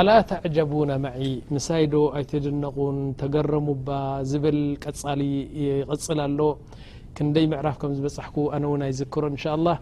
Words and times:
ኣل 0.00 0.08
ተعጀቡون 0.30 0.90
مع 1.04 1.14
ምሳይዶ 1.54 1.94
ኣይትድነቑን 2.18 2.98
ተገረሙ 3.20 3.66
ዝብል 4.30 4.60
ቀጻሊ 4.84 5.20
ቕፅል 5.88 6.20
ኣሎ 6.26 6.40
ክንደይ 7.16 7.44
مዕራፍ 7.52 7.76
ከ 7.82 7.82
ዝበحك 7.98 8.36
أነ 8.56 8.64
ኣይዝክሮ 8.88 9.22
اشءلله 9.38 9.76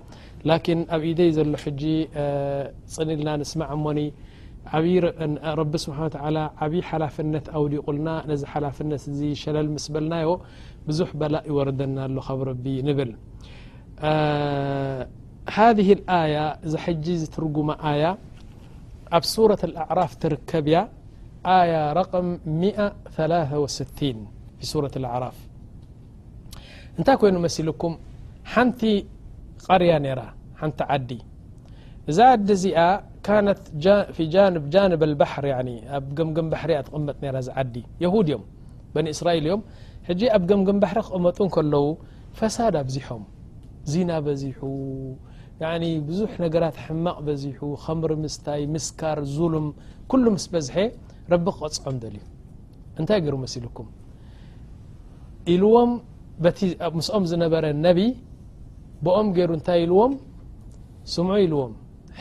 لكن 0.50 0.78
ኣብ 0.94 1.02
ኢዘይ 1.10 1.30
ዘሎ 1.36 1.52
ጂ 1.80 1.84
ፅኒልና 2.94 3.28
نስማع 3.40 3.68
እሞኒ 3.76 3.98
رቢ 5.60 5.72
ስብሓ 5.86 5.98
تعل 6.14 6.36
ዓብይ 6.64 6.82
ሓላፍነት 6.90 7.46
ኣውዲቑልና 7.58 8.08
ነዚ 8.30 8.42
ሓላፍነት 8.52 9.02
ሸለል 9.42 9.68
ምስበልናዮ 9.74 10.28
ብዙح 10.88 11.10
በላእ 11.20 11.42
ይወረደና 11.50 11.96
ኣሎ 12.08 12.16
ካብ 12.28 12.40
ረቢ 12.50 12.64
ንብል 12.88 13.10
هذه 15.56 15.88
الي 15.96 16.32
ዛ 16.72 16.74
ጂ 17.04 17.06
ዝትርጉማ 17.20 17.70
ي 18.00 18.02
أب 19.12 19.24
سورة 19.24 19.58
الأعراف 19.64 20.12
تركبي 20.22 20.76
ي 20.76 21.76
رقم1 22.00 22.78
ف 23.14 23.18
ة 23.24 24.96
الأعرف 25.00 25.36
እنታይ 26.98 27.16
كይن 27.20 27.36
مسلكم 27.44 27.92
حنቲ 28.52 28.82
قري 29.68 29.92
نر 30.04 30.20
نቲ 30.68 30.78
عዲ 30.90 31.10
ዛ 32.16 32.18
عዲ 32.34 32.48
ዚኣ 32.62 32.78
كنت 33.26 33.58
في 34.16 34.22
جانب 34.74 35.00
البحر 35.08 35.44
قمقم 36.18 36.46
بحر 36.54 36.68
تقመጥ 36.86 37.18
عዲ 37.58 37.74
يهوديم 38.04 38.42
بن 38.94 39.04
إسرائيل 39.14 39.44
يم 39.52 39.60
حج 40.08 40.20
ኣብ 40.36 40.42
قمقم 40.50 40.76
بحر 40.84 40.98
ክقመጡ 41.06 41.38
كلو 41.56 41.84
فساد 42.40 42.74
ابزሖم 42.82 43.22
زنبزح 43.90 44.58
ብዙሕ 46.08 46.30
ነገራት 46.42 46.76
ሕማቕ 46.86 47.16
በዚሑ 47.26 47.58
ከምር 47.84 48.10
ምስታይ 48.24 48.62
ምስካር 48.74 49.18
ዙሉም 49.36 49.66
ኩሉ 50.10 50.24
ምስ 50.34 50.44
በዝሐ 50.52 50.76
ረቢ 51.32 51.46
ክቐፅዖም 51.56 51.96
ደል 52.02 52.14
እዩ 52.18 52.26
እንታይ 53.00 53.18
ገይሩ 53.24 53.34
መሲ 53.44 53.54
ኢልኩም 53.60 53.88
ኢልዎም 55.54 55.90
ቲ 56.58 56.60
ምስ 56.98 57.08
ኦም 57.16 57.24
ዝነበረ 57.30 57.64
ነብ 57.86 57.98
ብኦም 59.06 59.28
ገይሩ 59.38 59.50
እንታይ 59.58 59.78
ኢልዎም 59.86 60.12
ስሙዑ 61.14 61.34
ኢልዎም 61.46 61.72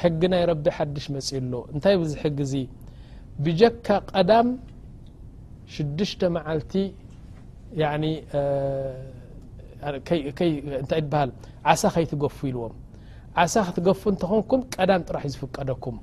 ሕጊ 0.01 0.19
ናይ 0.33 0.43
ረቢ 0.51 0.65
ሓድሽ 0.77 1.05
መፅ 1.17 1.29
ሎ 1.51 1.61
እንታይ 1.73 1.95
ብ 2.01 2.09
ሕጊ 2.23 2.39
ዙ 2.51 2.55
ብጀካ 3.45 3.87
ቀዳም 4.11 4.49
ሽድሽተ 5.75 6.21
መዓልቲ 6.37 6.73
ታይ 10.91 11.01
በሃል 11.13 11.31
ዓሳ 11.71 11.81
ኸይትገፉ 11.95 12.37
ኢልዎም 12.51 12.75
ዓሳ 13.43 13.53
ክትገፉ 13.69 14.01
እንትኾንኩም 14.13 14.61
ቀዳም 14.75 15.01
ጥራሕ 15.07 15.23
ዝፍቀደኩም 15.33 15.97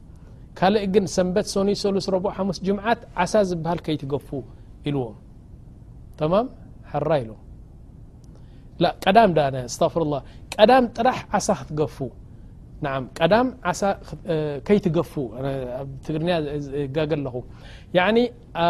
ካልእ 0.58 0.84
ግን 0.94 1.04
ሰንበት 1.14 1.46
ሰኒ 1.52 1.70
ሰሉ 1.84 1.96
ረብኦ 2.14 2.30
ሓሙስ 2.36 2.58
ጅምዓት 2.66 3.00
ዓሳ 3.22 3.32
ዝብሃል 3.50 3.78
ከይትገፉ 3.86 4.28
ኢልዎም 4.88 5.16
ተማ 6.19 6.32
ራ 7.10 7.14
ኢሎ 7.22 7.31
ቀዳም 9.04 9.32
ዳስተክፍርላ 9.38 10.14
ቀዳም 10.56 10.84
ጥራሕ 10.97 11.19
ዓሳ 11.38 11.48
ክትገፉ 11.60 11.97
ቀ 13.19 13.41
ከይትገፉ 14.69 15.12
ትግርኛ 16.06 16.30
ጋገ 16.98 17.12
ኣለኹ 18.06 18.64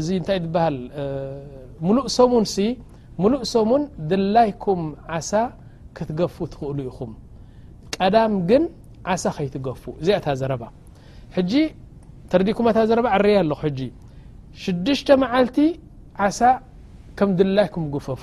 እዚ 0.00 0.08
እንታይ 0.20 0.38
በሃል 0.54 0.76
ሙሉእ 1.88 2.08
ሶሙን 2.18 2.46
ሙሉእ 3.22 3.42
ሶሙን 3.54 3.82
ድላይኩም 4.12 4.82
ዓሳ 5.18 5.32
ክትገፉ 5.98 6.36
ትኽእሉ 6.52 6.78
ኢኹም 6.90 7.12
ቀዳም 8.00 8.32
ግን 8.50 8.62
ዓሳ 9.12 9.24
ከይትገፉ 9.36 9.82
እዚ 10.02 10.08
ታ 10.24 10.28
ዘረባ 10.40 10.62
ሕጂ 11.36 11.52
ተርዲኩም 12.32 12.66
ታ 12.76 12.80
ዘረባ 12.90 13.06
ዕርያ 13.16 13.34
ኣለኹ 13.44 13.60
ሕጂ 13.66 13.80
ሽድሽተ 14.62 15.08
መዓልቲ 15.22 15.58
ዓሳ 16.26 16.40
ከም 17.18 17.30
ድላይኩም 17.38 17.84
ግፈፉ 17.94 18.22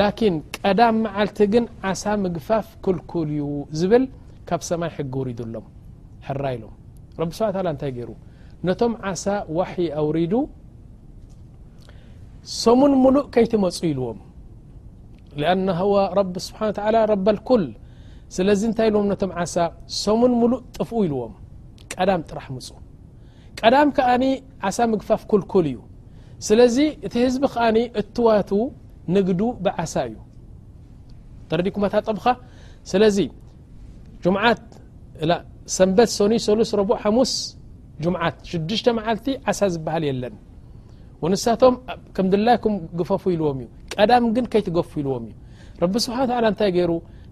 ላኪን 0.00 0.34
ቀዳም 0.58 0.96
መዓልቲ 1.04 1.38
ግን 1.54 1.64
ዓሳ 1.90 2.04
ምግፋፍ 2.24 2.66
ክልኩል 2.84 3.28
ዩ 3.40 3.44
ዝብል 3.80 4.04
ካብ 4.48 4.60
ሰማይ 4.68 4.90
ሕጊ 4.96 5.12
ውሪዱ 5.22 5.40
ሎም 5.54 5.66
ሕራ 6.28 6.44
ኢሎም 6.56 6.74
ረቢ 7.20 7.30
ስ 7.38 7.42
እንታይ 7.72 7.90
ገይሩ 7.96 8.10
ነቶም 8.68 8.92
ዓሳ 9.10 9.24
ዋሕይ 9.58 9.88
ኣውሪዱ 10.02 10.32
ሰሙን 12.62 12.92
ሙሉእ 13.04 13.24
ከይትመፁ 13.34 13.78
ኢልዎም 13.92 14.18
ኣነ 15.52 15.68
ረቢ 16.18 16.32
ስብሓን 16.48 16.72
ረቢልኩል 17.14 17.64
ስለዚ 18.34 18.60
እንታይ 18.68 18.88
ኢልዎም 18.90 19.06
ነቶም 19.12 19.32
ዓሳ 19.40 19.54
ሶሙን 20.02 20.32
ሙሉእ 20.40 20.60
ጥፍኡ 20.76 20.98
ኢልዎም 21.06 21.32
ቀዳም 21.92 22.22
ጥራሕ 22.30 22.46
ምፁ 22.54 22.60
ቀዳም 23.60 23.90
ከዓኒ 23.96 24.24
ዓሳ 24.68 24.78
ምግፋፍ 24.92 25.22
ክልኩል 25.30 25.66
እዩ 25.70 25.78
ስለዚ 26.46 26.76
እቲ 27.06 27.14
ህዝቢ 27.26 27.44
ከዓ 27.52 27.66
እትዋቱ 28.00 28.50
ንግዱ 29.16 29.40
ብዓሳ 29.64 29.94
እዩ 30.08 30.16
ተርዲኩማታ 31.50 31.94
ጠብኻ 32.08 32.26
ስለዚ 32.90 33.16
ጅምዓት 34.24 34.62
ሰንበት 35.76 36.10
ሶኒ 36.18 36.32
ሰሉስ 36.46 36.70
ረእ 36.78 36.88
ሓሙስ 37.04 37.32
ጅምዓት 38.04 38.36
ሽዱሽተ 38.50 38.86
መዓልቲ 38.98 39.28
ዓሳ 39.50 39.60
ዝበሃል 39.76 40.04
የለን 40.10 40.34
ንሳቶም 41.32 41.74
ከም 42.16 42.26
ድላይኩም 42.32 42.74
ግፈፉ 42.98 43.22
ኢልዎም 43.34 43.58
እዩ 43.62 43.68
ቀዳም 43.94 44.24
ግን 44.34 44.44
ከይትገፉ 44.52 44.90
ይልዎም 45.00 45.24
እዩ 45.28 45.34
ረቢ 45.82 45.94
ስብሓን 46.04 46.44
እታይ 46.50 46.70
ይሩ 46.80 46.90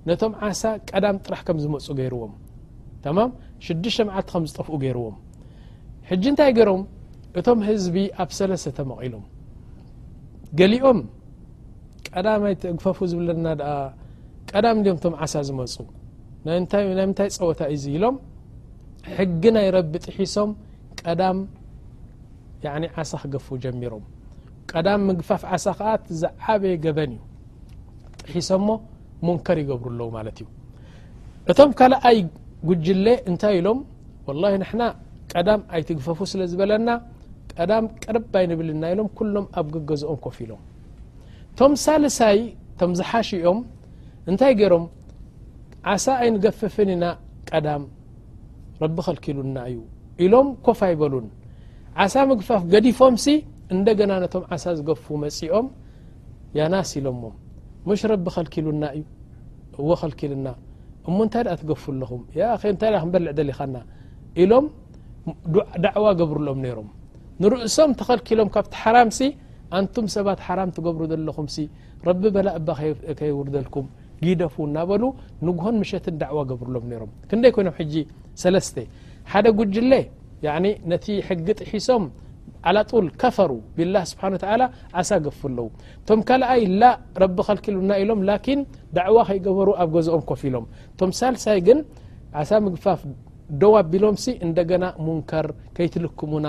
ነቶም 0.08 0.32
ዓሳ 0.48 0.62
ቀዳም 0.90 1.16
ጥራሕ 1.26 1.40
ከም 1.48 1.58
ዝመፁ 1.64 1.86
ገይርዎም 2.00 2.32
ተማም 3.04 3.30
ሽዱሽ8መዓልቲ 3.66 4.28
ከም 4.34 4.44
ዝጠፍኡ 4.50 4.72
ገይርዎም 4.84 5.16
ሕጂ 6.08 6.24
እንታይ 6.32 6.50
ገይሮም 6.58 6.82
እቶም 7.40 7.60
ህዝቢ 7.68 7.96
ኣብ 8.24 8.30
ሰለሰተ 8.38 8.78
መቒሎም 8.90 9.24
ገሊኦም 10.60 10.98
ቀዳም 12.08 12.42
ኣይ 12.48 12.54
ትግፈፉ 12.62 12.98
ዝብለና 13.12 13.46
ደኣ 13.60 13.70
ቀዳም 14.50 14.76
እድኦም 14.82 14.96
እቶም 15.00 15.14
ዓሳ 15.26 15.34
ዝመፁ 15.48 15.74
ናይ 16.46 16.58
ምንታይ 17.00 17.28
ፀወታ 17.40 17.60
እዚ 17.74 17.84
ኢሎም 17.96 18.16
ሕጊ 19.16 19.42
ናይ 19.56 19.66
ረቢ 19.76 19.94
ጥሒሶም 20.06 20.50
ቀዳም 21.00 21.38
ያ 22.64 22.70
ዓሳ 23.00 23.10
ክገፉ 23.22 23.46
ጀሚሮም 23.64 24.04
ቀዳም 24.72 25.00
ምግፋፍ 25.08 25.42
ዓሳ 25.54 25.66
ከኣ 25.78 25.88
ት 26.02 26.14
ዝዓበየ 26.20 26.74
ገበን 26.84 27.12
እዩ 27.16 27.22
ጥሒሶም 28.22 28.62
ሞ 28.68 28.76
ሙንከር 29.26 29.58
ይገብሩ 29.62 29.88
ኣለው 29.92 30.08
ማለት 30.16 30.36
እዩ 30.42 30.48
እቶም 31.50 31.70
ካልኣይ 31.78 32.18
ጉጅሌ 32.68 33.06
እንታይ 33.30 33.54
ኢሎም 33.60 33.78
ወላሂ 34.26 34.54
ንሕና 34.62 34.82
ቀዳም 35.32 35.60
ኣይትግፈፉ 35.76 36.18
ስለ 36.32 36.42
ዝበለና 36.50 36.90
ቀዳም 37.58 37.84
ቅርብ 38.02 38.24
ኣይንብልና 38.40 38.84
ኢሎም 38.92 39.08
ኩሎም 39.18 39.46
ኣብ 39.60 39.66
ገገዝኦም 39.74 40.18
ኮፍ 40.24 40.36
ኢሎም 40.44 40.62
ቶም 41.58 41.72
ሳልሳይ 41.84 42.38
ቶም 42.80 42.92
ዝሓሽኦም 43.00 43.58
እንታይ 44.30 44.52
ገይሮም 44.60 44.84
ዓሳ 45.94 46.04
ኣይንገፍፍን 46.24 46.90
ኢና 46.96 47.04
ቀዳም 47.50 47.82
ረቢ 48.82 48.96
ኸልኪሉና 49.08 49.58
እዩ 49.70 49.78
ኢሎም 50.24 50.48
ኮፍ 50.68 50.80
ኣይበሉን 50.88 51.26
ዓሳ 52.04 52.14
ምግፋፍ 52.30 52.62
ገዲፎም 52.74 53.16
ሲ 53.24 53.36
እንደገና 53.76 54.12
ነቶም 54.24 54.44
ዓሳ 54.56 54.64
ዝገፉ 54.78 55.04
መፂኦም 55.24 55.66
ያናስ 56.58 56.90
ኢሎዎም 56.98 57.18
ምሽ 57.88 58.02
ረቢ 58.12 58.26
ኸልኪሉና 58.34 58.84
እዩ 58.98 59.04
እዎ 59.80 59.88
ኸልኪሉና 60.02 60.46
እሞ 61.08 61.16
እንታይ 61.26 61.42
ኣ 61.54 61.56
ትገፉ 61.62 61.82
ኣለኹም 61.94 62.20
ያ 62.38 62.44
ኸ 62.60 62.62
ንታይ 62.74 62.90
ክንበልዕ 63.02 63.32
ደሊኻና 63.38 63.76
ኢሎም 64.42 64.66
ዳዕዋ 65.84 66.06
ገብርሎም 66.20 66.58
ነይሮም 66.64 66.88
ንርእሶም 67.42 67.90
ተኸልኪሎም 68.00 68.48
ካብቲ 68.54 68.74
ሓራም 68.82 69.08
ሲ 69.18 69.30
ኣንቱም 69.78 70.06
ሰባት 70.16 70.40
ሓራም 70.46 70.70
ትገብሩ 70.76 71.02
ዘለኹም 71.12 71.46
ሲ 71.54 71.66
ረቢ 72.08 72.22
በላ 72.36 72.48
እባ 72.60 72.68
ከይውርደልኩም 73.20 73.86
ጊደፉ 74.24 74.54
እናበሉ 74.68 75.02
ንጉሆን 75.46 75.76
ምሸትን 75.82 76.16
ዳዕዋ 76.22 76.40
ገብርሎም 76.50 76.84
ነይሮም 76.90 77.10
ክንደይ 77.30 77.52
ኮይኖም 77.56 77.74
ሕጂ 77.80 77.94
ሰለስተ 78.42 78.76
ሓደ 79.32 79.46
ጉጅለ 79.60 79.92
ያ 80.46 80.54
ነቲ 80.92 81.06
ሕጊ 81.28 81.46
ጥሒሶም 81.60 82.02
ዓطል 82.70 83.06
ከፈሩ 83.20 83.50
ቢላه 83.76 84.02
ስብሓን 84.10 84.32
و 84.36 84.38
ዓሳ 85.00 85.10
ገፉ 85.26 85.40
ኣለው 85.50 85.66
ቶም 86.08 86.20
ካልኣይ 86.28 86.62
ላ 86.80 86.84
ረቢ 87.22 87.36
ኸልኪሉና 87.48 87.92
ኢሎም 88.02 88.20
ላኪን 88.28 88.60
ዳዕዋ 88.96 89.18
ከይገበሩ 89.28 89.68
ኣብ 89.82 89.88
ገዝኦም 89.96 90.22
ኮፍ 90.30 90.42
ኢሎም 90.48 90.64
ቶም 90.98 91.10
ሳልሳይ 91.20 91.58
ግን 91.66 91.78
ዓሳ 92.42 92.50
ምግፋፍ 92.66 93.00
ደው 93.62 93.72
ኣቢሎም 93.80 94.16
ሲ 94.22 94.26
እንደገና 94.46 94.84
ሙንከር 95.06 95.46
ከይትልክሙና 95.78 96.46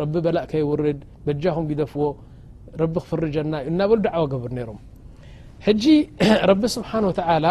ረቢ 0.00 0.14
በላእ 0.24 0.46
ከይውርድ 0.52 1.00
በጃኹም 1.26 1.66
ይደፍዎ 1.74 2.04
ረቢ 2.82 2.94
ክፍርጀናእዩ 3.04 3.66
እናበሉ 3.72 3.98
ዳዕዋ 4.06 4.24
ገብሩ 4.32 4.50
ነይሮም 4.58 4.80
ሕጂ 5.66 5.84
ረቢ 6.50 6.62
ስብሓን 6.76 7.04
وተላ 7.10 7.46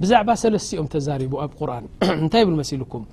ብዛዕባ 0.00 0.30
ሰለስቲኦም 0.42 0.88
ተዛሪቡ 0.94 1.34
ኣብ 1.44 1.52
ቁርን 1.60 1.84
እንታይ 2.22 2.42
ብል 2.48 2.56
መሲልኩም 2.62 3.04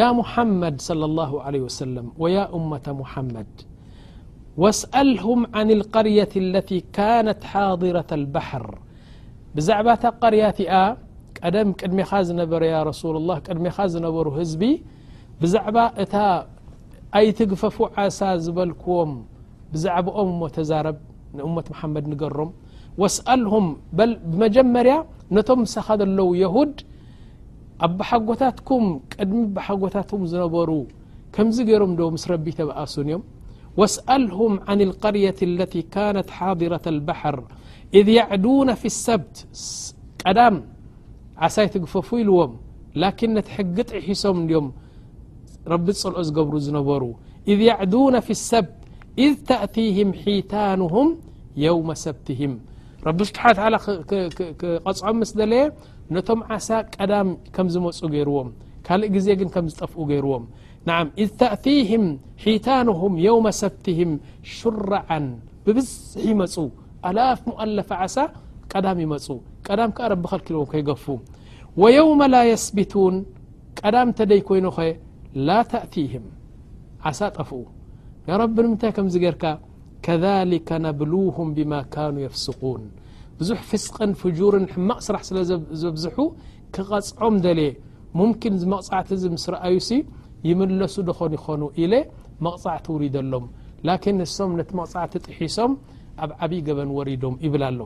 محመድ 0.18 0.76
صلى 0.88 1.04
الله 1.10 1.32
عليه 1.46 1.62
وسلم 1.68 2.06
وي 2.22 2.36
أመة 2.58 2.86
محመድ 3.00 3.52
وسأልهም 4.62 5.40
عن 5.56 5.66
القርية 5.76 6.32
الت 6.44 6.70
ካነት 6.94 7.42
ሓضረة 7.52 8.10
البحር 8.20 8.64
ብዛعባ 9.54 9.86
እታ 9.96 10.04
قርያት 10.22 10.58
ኣ 10.82 10.82
ቀደም 11.38 11.68
ቅድሜኻ 11.80 12.10
ዝነበረ 12.28 12.62
ያ 12.74 12.76
رسل 12.90 13.14
الله 13.20 13.36
ቅድሜኻ 13.46 13.76
ዝነበሩ 13.94 14.26
ህዝቢ 14.38 14.62
ብዛዕባ 15.40 15.76
እታ 16.04 16.14
ኣይትግፈፉ 17.18 17.76
ዓሳ 18.02 18.20
ዝበልክዎም 18.44 19.12
ብዛዕبኦም 19.72 20.30
ሞ 20.40 20.42
ተዛረብ 20.56 20.98
ንأመት 21.36 21.66
محመድ 21.72 22.04
ንገሮም 22.12 22.50
وسأልهም 23.02 23.66
በ 23.98 24.00
ብመጀመርያ 24.30 24.94
ነቶም 25.36 25.60
ሰኻ 25.74 25.86
ዘለዉ 26.00 26.28
የهድ 26.42 26.74
ኣبሓጎታትኩም 27.86 28.84
ቅድሚ 29.14 29.40
ሓጎታትም 29.66 30.22
ዝነበሩ 30.32 30.70
ከምዚ 31.34 31.56
ገይሮም 31.68 31.92
ዶ 31.98 32.04
ምስ 32.16 32.24
ረቢ 32.32 32.46
ተብኣሱን 32.60 33.06
እዮም 33.08 33.22
وسألهم 33.80 34.52
عن 34.68 34.78
القርية 34.88 35.38
التي 35.50 35.80
كنት 35.94 36.28
ሓاضرة 36.36 36.84
البحر 36.94 37.36
إذ 37.98 38.06
يعዱون 38.20 38.68
في 38.80 38.86
الሰብት 38.92 39.34
ቀዳም 40.26 40.56
ዓሳይ 41.46 41.66
ትግፈፉ 41.74 42.08
ኢልዎም 42.22 42.52
لكن 43.02 43.28
ነቲ 43.36 43.48
ሕጊ 43.56 43.76
ጥሒሶም 43.90 44.36
ኦም 44.60 44.66
ረቢ 45.72 45.86
ጸልኦ 46.02 46.18
ዝገብሩ 46.28 46.54
ዝነበሩ 46.66 47.02
إذ 47.52 47.58
يعዱون 47.70 48.14
في 48.26 48.32
الሰብት 48.38 48.74
إذ 49.24 49.32
ተأتهም 49.50 50.08
ሒيታانهም 50.22 51.06
يوم 51.66 51.88
ሰብتهም 52.04 52.52
ረቢ 53.08 53.20
ስሓ 53.28 53.40
ተላ 53.58 53.74
ቐጽዖም 54.84 55.16
ምስደለየ 55.22 55.64
ነቶም 56.14 56.40
ዓሳ 56.54 56.68
ቀዳም 56.96 57.28
ከም 57.56 57.66
ዝመፁ 57.74 57.98
ገይርዎም 58.14 58.48
ካልእ 58.86 59.10
ግዜ 59.16 59.26
ግን 59.40 59.48
ከም 59.54 59.66
ዝጠፍኡ 59.72 59.98
ገይርዎም 60.10 60.44
ንዓም 60.88 61.08
እዝ 61.22 61.30
ተእቲህም 61.40 62.04
ሒታንሁም 62.44 63.14
የውመ 63.26 63.46
ሰብትህም 63.60 64.10
ሽራዓን 64.56 65.26
ብብዝሕ 65.66 66.22
ይመፁ 66.30 66.54
ኣላፍ 67.10 67.38
ሙአለፋ 67.50 67.90
ዓሳ 68.06 68.16
ቀዳም 68.72 68.98
ይመፁ 69.04 69.26
ቀዳም 69.68 69.90
ከዓ 69.98 70.06
ረቢ 70.14 70.24
ከልኪልዎም 70.32 70.68
ከይገፉ 70.72 71.04
ወየውመ 71.82 72.20
ላ 72.34 72.42
የስቢቱን 72.50 73.16
ቀዳም 73.80 74.10
ተደይ 74.18 74.42
ኮይኑ 74.50 74.66
ኸ 74.76 74.88
ላ 75.48 75.58
ተእቲህም 75.72 76.26
ዓሳ 77.10 77.20
ጠፍኡ 77.38 77.60
ያረቢ 78.30 78.54
ንምንታይ 78.64 78.92
ከምዚ 78.98 79.14
ገይርካ 79.26 79.44
ከذሊك 80.06 80.68
ነብሉهም 80.86 81.48
ብማ 81.56 81.72
ካኑا 81.94 82.18
يፍስقን 82.26 82.82
ብዙሕ 83.38 83.58
ፍስቅን 83.70 84.10
ፍجርን 84.20 84.66
ሕማቕ 84.74 84.98
ስራሕ 85.06 85.22
ስለ 85.28 85.38
ዘብዝሑ 85.82 86.16
ክቐፅዖም 86.74 87.34
ደልየ 87.44 87.70
ሙምኪን 88.18 88.54
መቕጻዕቲ 88.74 89.08
ዚ 89.22 89.24
ምስ 89.34 89.44
ረኣዩ 89.54 89.74
ሲ 89.88 89.98
ይምለሱ 90.48 90.94
ድኾኑ 91.08 91.32
ይኾኑ 91.38 91.62
ኢለ 91.82 91.94
መቕጻዕቲ 92.46 92.86
ውሪደሎም 92.94 93.44
ላكን 93.88 94.14
ንሶም 94.22 94.50
ነቲ 94.60 94.70
መቕጻዕቲ 94.80 95.12
ጥሒሶም 95.26 95.72
ኣብ 96.24 96.30
ዓብይ 96.44 96.60
ገበን 96.68 96.90
ወሪዶም 96.98 97.34
ይብላ 97.44 97.64
ኣሎ 97.70 97.80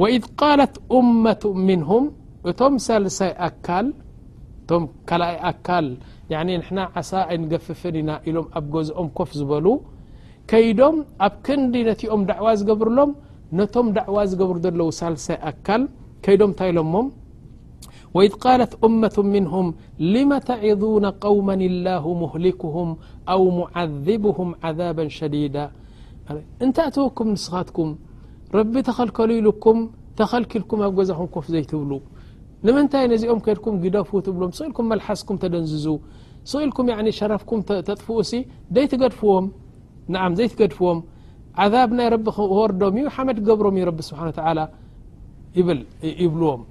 ወإذ 0.00 0.24
ቃለት 0.40 0.74
እመة 0.98 1.42
ምንهም 1.68 2.04
እቶም 2.50 2.74
ሳልሳይ 2.86 3.32
ኣካል 3.48 3.86
እቶም 4.62 4.82
ካልይ 5.08 5.36
ኣካል 5.50 5.86
ና 6.76 6.88
ዓሳ 6.98 7.10
ኣይንገፍፍን 7.32 7.94
ኢና 8.02 8.10
ኢሎም 8.28 8.46
ኣብ 8.58 8.64
ጎዝኦም 8.74 9.08
ኮፍ 9.18 9.30
ዝበሉ 9.40 9.66
ከይዶም 10.52 10.96
ኣብ 11.26 11.34
ክንዲ 11.44 11.74
ነትኦም 11.86 12.22
ደዕዋ 12.30 12.48
ዝገብርሎም 12.60 13.10
ነቶም 13.58 13.86
ደዕዋ 13.96 14.16
ዝገብሩ 14.30 14.56
ዘለዉ 14.64 14.88
ሳልሳይ 15.00 15.38
ኣካል 15.50 15.82
ከይዶም 16.24 16.50
እንታይኢሎሞ 16.52 16.94
وإድ 18.16 18.32
ቃለት 18.42 18.72
እመة 18.86 19.16
ምንهም 19.34 19.66
لመ 20.14 20.30
ተعظن 20.48 21.04
قوመ 21.24 21.48
اላه 21.70 22.04
مهሊክهም 22.22 22.90
ኣو 23.32 23.40
معذብهም 23.58 24.48
عذب 24.66 24.98
ሸዲيዳእንታ 25.18 26.76
እትውኩም 26.88 27.28
ንስኻትኩም 27.34 27.88
ረቢ 28.56 28.72
ተኸልከሉ 28.88 29.30
ኢሉኩም 29.40 29.78
ተኸልክልኩም 30.18 30.78
ኣብ 30.86 30.92
ገዛኹም 30.98 31.26
ኮፍ 31.34 31.44
ዘይትብሉ 31.54 31.90
ንምንታይ 32.66 33.04
ነዚኦም 33.14 33.40
ከድኩም 33.46 33.74
ግደፉ 33.84 34.10
ትብሎም 34.26 34.50
ስኢልኩም 34.58 34.86
መልሓስኩም 34.92 35.36
ተደንዝዙ 35.42 35.86
ስኢልኩም 36.52 36.86
ሸረፍኩም 37.20 37.60
ተጥፍኡ 37.68 38.16
ሲ 38.30 38.32
ደይ 38.74 38.86
ትገድፍዎም 38.94 39.46
ንዓም 40.14 40.32
ዘይትገድፍዎም 40.38 40.98
ዓዛብ 41.62 41.90
ናይ 41.98 42.08
ረቢ 42.14 42.26
ክወርዶም 42.36 42.94
እዩ 43.00 43.06
ሓመድ 43.14 43.38
ገብሮም 43.48 43.74
እዩ 43.78 43.84
ረቢ 43.90 44.00
ስብሓን 44.10 44.28
ላ 44.58 44.68
ይብልዎም 46.18 46.62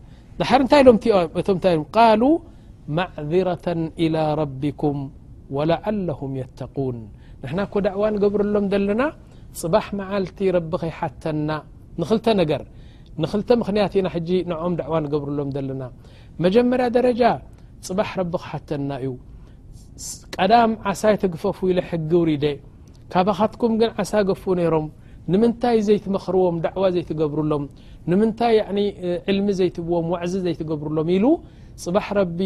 ሕር 0.51 0.61
እንታይ 0.65 0.81
ሎታ 0.87 1.47
ቃሉ 1.95 2.23
ማዕذረة 2.97 3.67
إላى 4.03 4.23
ረቢኩም 4.41 4.97
ወላዓለهም 5.55 6.31
የተቁን 6.41 6.97
ንሕና 7.41 7.59
እኮ 7.67 7.73
ድዕዋ 7.85 8.03
ንገብርሎም 8.15 8.65
ዘለና 8.73 9.03
ጽባሕ 9.61 9.85
መዓልቲ 9.99 10.37
ረቢ 10.57 10.71
ከይሓተና 10.81 11.49
ንኽልተ 12.01 12.27
ነገር 12.41 12.61
ንኽልተ 13.23 13.49
ምኽንያት 13.61 13.93
ኢና 13.99 14.07
ሕጂ 14.15 14.29
ንኦም 14.51 14.73
ዳዕዋ 14.79 14.95
ንገብርሎም 15.05 15.49
ዘለና 15.55 15.83
መጀመርያ 16.45 16.87
ደረጃ 16.97 17.21
ጽባሕ 17.87 18.09
ረቢ 18.21 18.33
ክሓተና 18.43 18.89
እዩ 19.03 19.13
ቀዳም 20.37 20.71
ዓሳይ 20.91 21.15
ተግፈፉ 21.23 21.57
ኢለ 21.71 21.79
ሕጊ 21.91 22.11
ውሪ 22.21 22.33
ካባኻትኩም 23.13 23.73
ግን 23.81 23.89
ዓሳ 24.01 24.11
ገፍኡ 24.29 24.47
ነይሮም 24.59 24.85
ንምንታይ 25.31 25.77
ዘይትመኽርዎም 25.87 26.55
ዳዕዋ 26.65 26.83
ዘይትገብርሎም 26.95 27.63
ንምንታይ 28.11 28.55
ዕልሚ 29.31 29.47
ዘይትብዎም 29.59 30.05
ዋዕዚ 30.13 30.33
ዘይትገብርሎም 30.45 31.09
ኢሉ 31.15 31.25
ፅባሕ 31.83 32.07
ረቢ 32.19 32.39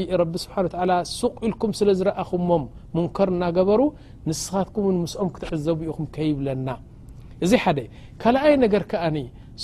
ስብሓንላ 0.44 0.92
ሱቕ 1.20 1.34
ኢልኩም 1.48 1.72
ስለ 1.80 1.88
ዝረኣኹሞም 2.00 2.64
ሙንከር 2.98 3.30
እናገበሩ 3.36 3.82
ንስኻትኩምን 4.30 4.98
ምስኦም 5.04 5.30
ክትዕዘቡ 5.36 5.80
ኢኹም 5.92 6.06
ከይብለና 6.18 6.70
እዚ 7.46 7.52
ሓደ 7.64 7.80
ካልኣይ 8.24 8.54
ነገር 8.66 8.84
ከኣኒ 8.92 9.18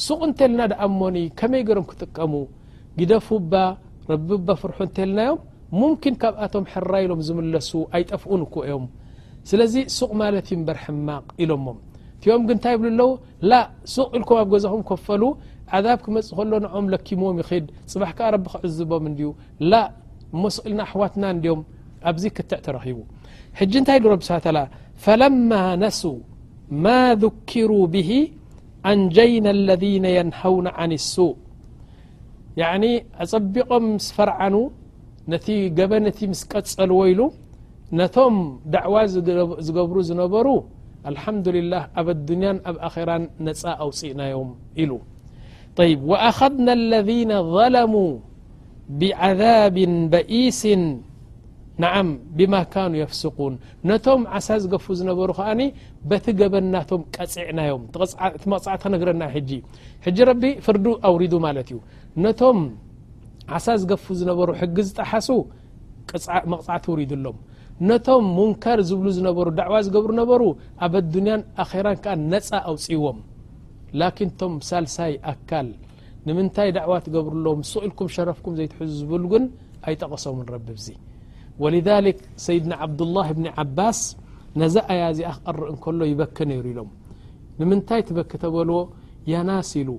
ሱቕ 0.05 0.19
እንተልና 0.29 0.61
ድኣሞኒ 0.71 1.17
ከመይ 1.39 1.63
ገሮም 1.69 1.85
ክጥቀሙ 1.91 2.33
ጊደፉ 2.99 3.27
ባ 3.51 3.61
ረቢ 4.11 4.29
ባ 4.47 4.55
ፍርሑ 4.61 4.77
እንተየልናዮም 4.87 5.39
ሙምኪን 5.79 6.15
ካብኣቶም 6.21 6.65
ሕራኢሎም 6.73 7.21
ዝምለሱ 7.27 7.69
ኣይጠፍኡን 7.97 8.41
እክዎ 8.47 8.59
እዮም 8.67 8.85
ስለዚ 9.49 9.73
ሱቅ 9.97 10.11
ማለትዩ 10.21 10.53
ምበር 10.61 10.77
ሕማቕ 10.83 11.25
ኢሎሞም 11.43 11.77
እቲኦም 12.17 12.43
ግ 12.47 12.49
ንታይ 12.57 12.75
ብሉ 12.81 12.89
ኣለው 12.93 13.11
ላ 13.51 13.53
ሱቅ 13.95 14.09
ኢልኩም 14.17 14.37
ኣብ 14.41 14.49
ገዛኹም 14.53 14.81
ከፈሉ 14.89 15.23
ዓዛብ 15.77 15.99
ክመፅእ 16.05 16.33
ከሎ 16.37 16.51
ንኦም 16.65 16.85
ለኪሞዎም 16.93 17.37
ይኽድ 17.41 17.65
ፅባሕ 17.91 18.11
ከ 18.17 18.29
ረቢ 18.35 18.45
ክዕዝቦም 18.53 19.05
እዲዩ 19.11 19.29
ላ 19.71 19.79
እሞስ 20.35 20.55
ኢልና 20.65 20.81
ኣሕዋትና 20.87 21.23
እዲኦም 21.35 21.61
ኣብዚ 22.11 22.23
ክትዕ 22.37 22.59
ተረኺቡ 22.65 22.99
ሕጂ 23.59 23.73
እንታይ 23.81 23.97
ሉ 24.03 24.09
ረብ 24.15 24.21
ስ 24.27 24.29
ፈለማ 25.05 25.51
ነሱ 25.83 26.01
ማ 26.85 26.97
ذኪሩ 27.23 27.71
ብሂ 27.93 28.09
አንጀይና 28.89 29.45
اለذነ 29.55 30.05
የንሃውን 30.17 30.67
عን 30.77 30.91
لሱቅ 30.99 31.37
ያኒ 32.61 32.83
ኣጸቢቆም 33.23 33.85
ምስ 33.97 34.07
ፈርዓኑ 34.15 34.55
ነቲ 35.31 35.47
ገበ 35.77 35.91
ነቲ 36.05 36.19
ምስ 36.31 36.41
ቀጸልዎ 36.51 36.99
ኢሉ 37.11 37.21
ነቶም 37.99 38.35
ደዕዋ 38.75 38.95
ዝገብሩ 39.67 39.97
ዝነበሩ 40.09 40.47
አልሓምዱልላه 41.09 41.83
ኣብ 41.99 42.07
ኣዱንያን 42.15 42.57
ኣብ 42.69 42.75
ኣخራን 42.87 43.23
ነፃ 43.47 43.61
ኣውፅእናዮም 43.85 44.49
ኢሉ 44.81 44.91
ይ 45.89 45.93
وኣኸذና 46.09 46.67
اለذين 46.79 47.31
ظለሙ 47.55 47.93
ብعذብ 48.99 49.77
በኢሲ 50.13 50.61
ንዓም 51.83 52.09
ብማ 52.37 52.53
ካኑ 52.73 52.93
የፍስقን 53.01 53.53
ነቶም 53.89 54.21
ዓሳ 54.37 54.47
ዝገፉ 54.63 54.85
ዝነበሩ 54.99 55.29
ከዓኒ 55.37 55.61
በቲ 56.09 56.25
ገበናቶም 56.39 57.01
ቀፅዕናዮም 57.15 57.83
ቲ 57.93 57.99
መቕፅዕቲ 58.51 58.75
ክነግረና 58.83 59.23
ሕጂ 59.35 59.51
ሕጂ 60.05 60.17
ረቢ 60.29 60.43
ፍርዲ 60.65 60.85
ኣውሪዱ 61.09 61.33
ማለት 61.47 61.67
እዩ 61.71 61.79
ነቶም 62.25 62.59
ዓሳ 63.57 63.67
ዝገፉ 63.83 64.05
ዝነበሩ 64.21 64.49
ሕጊ 64.61 64.75
ዝጣሓሱ 64.89 65.29
መቕፅዕቲ 66.53 66.85
ውሪዱ 66.93 67.11
ኣሎም 67.19 67.39
ነቶም 67.89 68.25
ሙንከር 68.37 68.79
ዝብሉ 68.87 69.07
ዝነበሩ 69.17 69.47
ዳዕዋ 69.59 69.75
ዝገብሩ 69.85 70.11
ነበሩ 70.21 70.41
ኣብ 70.85 70.93
ኣዱንያን 71.01 71.41
ኣኼራን 71.63 71.97
ከዓ 72.03 72.13
ነፃ 72.33 72.49
ኣውፅይዎም 72.71 73.19
ላኪን 73.99 74.29
እቶም 74.33 74.53
ሳልሳይ 74.67 75.13
ኣካል 75.31 75.69
ንምንታይ 76.27 76.69
ደዕዋ 76.77 76.95
ትገብሩ 77.05 77.33
ሎዎ 77.47 77.53
ስ 77.71 77.81
ኢልኩም 77.87 78.09
ሸረፍኩም 78.15 78.53
ዘይትሕዙ 78.59 78.91
ዝብሉ 78.99 79.23
ግን 79.33 79.45
ኣይጠቐሶምን 79.89 80.45
ረብብዙ 80.55 80.85
ወልذልክ 81.63 82.19
ሰይድና 82.45 82.73
ዓብዱላህ 82.85 83.27
ብኒ 83.37 83.47
ዓባስ 83.63 83.99
ነዛ 84.61 84.75
ኣያዚ 84.93 85.19
ኣክቐርእ 85.31 85.67
እንከሎ 85.73 85.99
ይበኪ 86.11 86.37
ነይሩ 86.51 86.65
ኢሎም 86.73 86.89
ንምንታይ 87.59 88.01
ትበክ 88.07 88.31
ተበልዎ 88.43 88.79
ያናስ 89.31 89.71
ኢሉ 89.81 89.89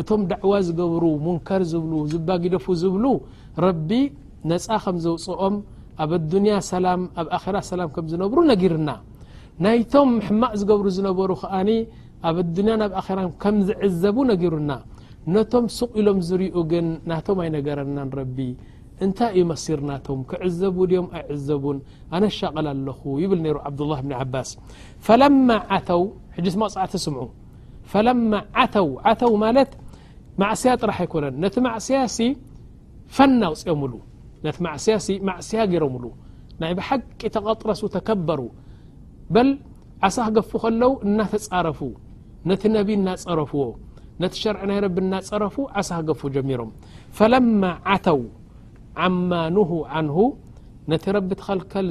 እቶም 0.00 0.22
ዳዕዋ 0.30 0.52
ዝገብሩ 0.68 1.02
ሙንከር 1.26 1.62
ዝብሉ 1.72 1.92
ዝባጊደፉ 2.12 2.66
ዝብሉ 2.82 3.04
ረቢ 3.66 3.90
ነፃ 4.50 4.66
ከም 4.84 4.96
ዘውፅኦም 5.04 5.56
ኣብ 6.02 6.10
ኣዱንያ 6.18 6.52
ሰላም 6.72 7.00
ኣብ 7.20 7.26
ኣራ 7.36 7.56
ሰላም 7.72 7.88
ከም 7.94 8.04
ዝነብሩ 8.12 8.38
ነጊርና 8.50 8.90
ናይቶም 9.64 10.10
ሕማቅ 10.26 10.52
ዝገብሩ 10.60 10.86
ዝነበሩ 10.96 11.30
ከኣኒ 11.42 11.70
ኣብ 12.28 12.36
ኣዱኒያ 12.44 12.74
ናብ 12.82 12.92
ኣራ 13.00 13.18
ከም 13.42 13.56
ዝዕዘቡ 13.68 14.16
ነጊርና 14.30 14.70
ነቶም 15.34 15.64
ስቕ 15.78 15.90
ኢሎም 16.00 16.20
ዝርኡ 16.28 16.54
ግን 16.70 16.86
ናቶም 17.10 17.38
ኣይነገረናን 17.44 18.08
ረቢ 18.18 18.36
እንታይ 19.04 19.30
እዩ 19.38 19.44
መሲርናቶም 19.50 20.18
ክዕዘቡ 20.30 20.76
ድዮም 20.90 21.06
ኣይዕዘቡን 21.18 21.78
ኣነሻቐል 22.16 22.66
ኣለኹ 22.74 23.00
ይብል 23.22 23.40
ነሩ 23.46 23.56
ዓብዱላህ 23.68 24.00
ብን 24.04 24.12
ዓባስ 24.22 24.50
ፈለማ 25.06 25.48
ዓተው 25.76 26.02
ሕጂትመቕፅዕቲ 26.36 26.94
ስምዑ 27.06 27.24
ፈለማ 27.94 28.32
ዓተው 28.62 28.88
ዓተው 29.10 29.32
ማለት 29.44 29.70
ማዕስያ 30.42 30.74
ጥራሕ 30.82 30.98
ኣይኮነን 31.04 31.36
ነቲ 31.44 31.54
ማዕስያ 31.66 31.98
ሲ 32.16 32.28
ፈና 33.16 33.42
ውፅኦሙሉ 33.54 33.92
ማዕስያ 35.28 35.60
ገይሮም 35.72 35.94
ሉ 36.02 36.06
ናይ 36.62 36.72
ሓቂ 36.88 37.20
ተغጥረሱ 37.36 37.82
ተከበሩ 37.96 38.40
በل 39.34 39.48
ዓሳክ 40.06 40.28
ገف 40.36 40.50
ከለው 40.62 40.92
እናተጻረፉ 41.06 41.80
ነቲ 42.50 42.62
ነብ 42.74 42.88
እናፀረፍዎ 42.98 43.60
ነቲ 44.22 44.32
ሸርع 44.42 44.60
ናይ 44.70 44.78
ረቢ 44.84 44.96
እናፀረፉ 45.06 45.56
ዓሳክ 45.80 46.02
ገፉ 46.08 46.20
ጀሚሮም 46.36 46.70
فለم 47.16 47.48
ዓተው 47.92 48.20
عማኑه 49.04 49.70
عንه 49.94 50.16
ነቲ 50.90 51.04
ረቢ 51.16 51.28
ተኸልከል 51.40 51.86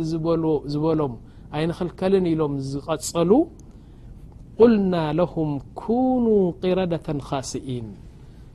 ዝበሎም 0.71 1.13
ኣይንክلከልን 1.57 2.25
ኢሎም 2.33 2.53
ዝቀጸሉ 2.71 3.31
ቁልና 4.59 4.93
لهم 5.19 5.49
كنو 5.81 6.35
قረዳة 6.61 7.07
خሲئን 7.29 7.87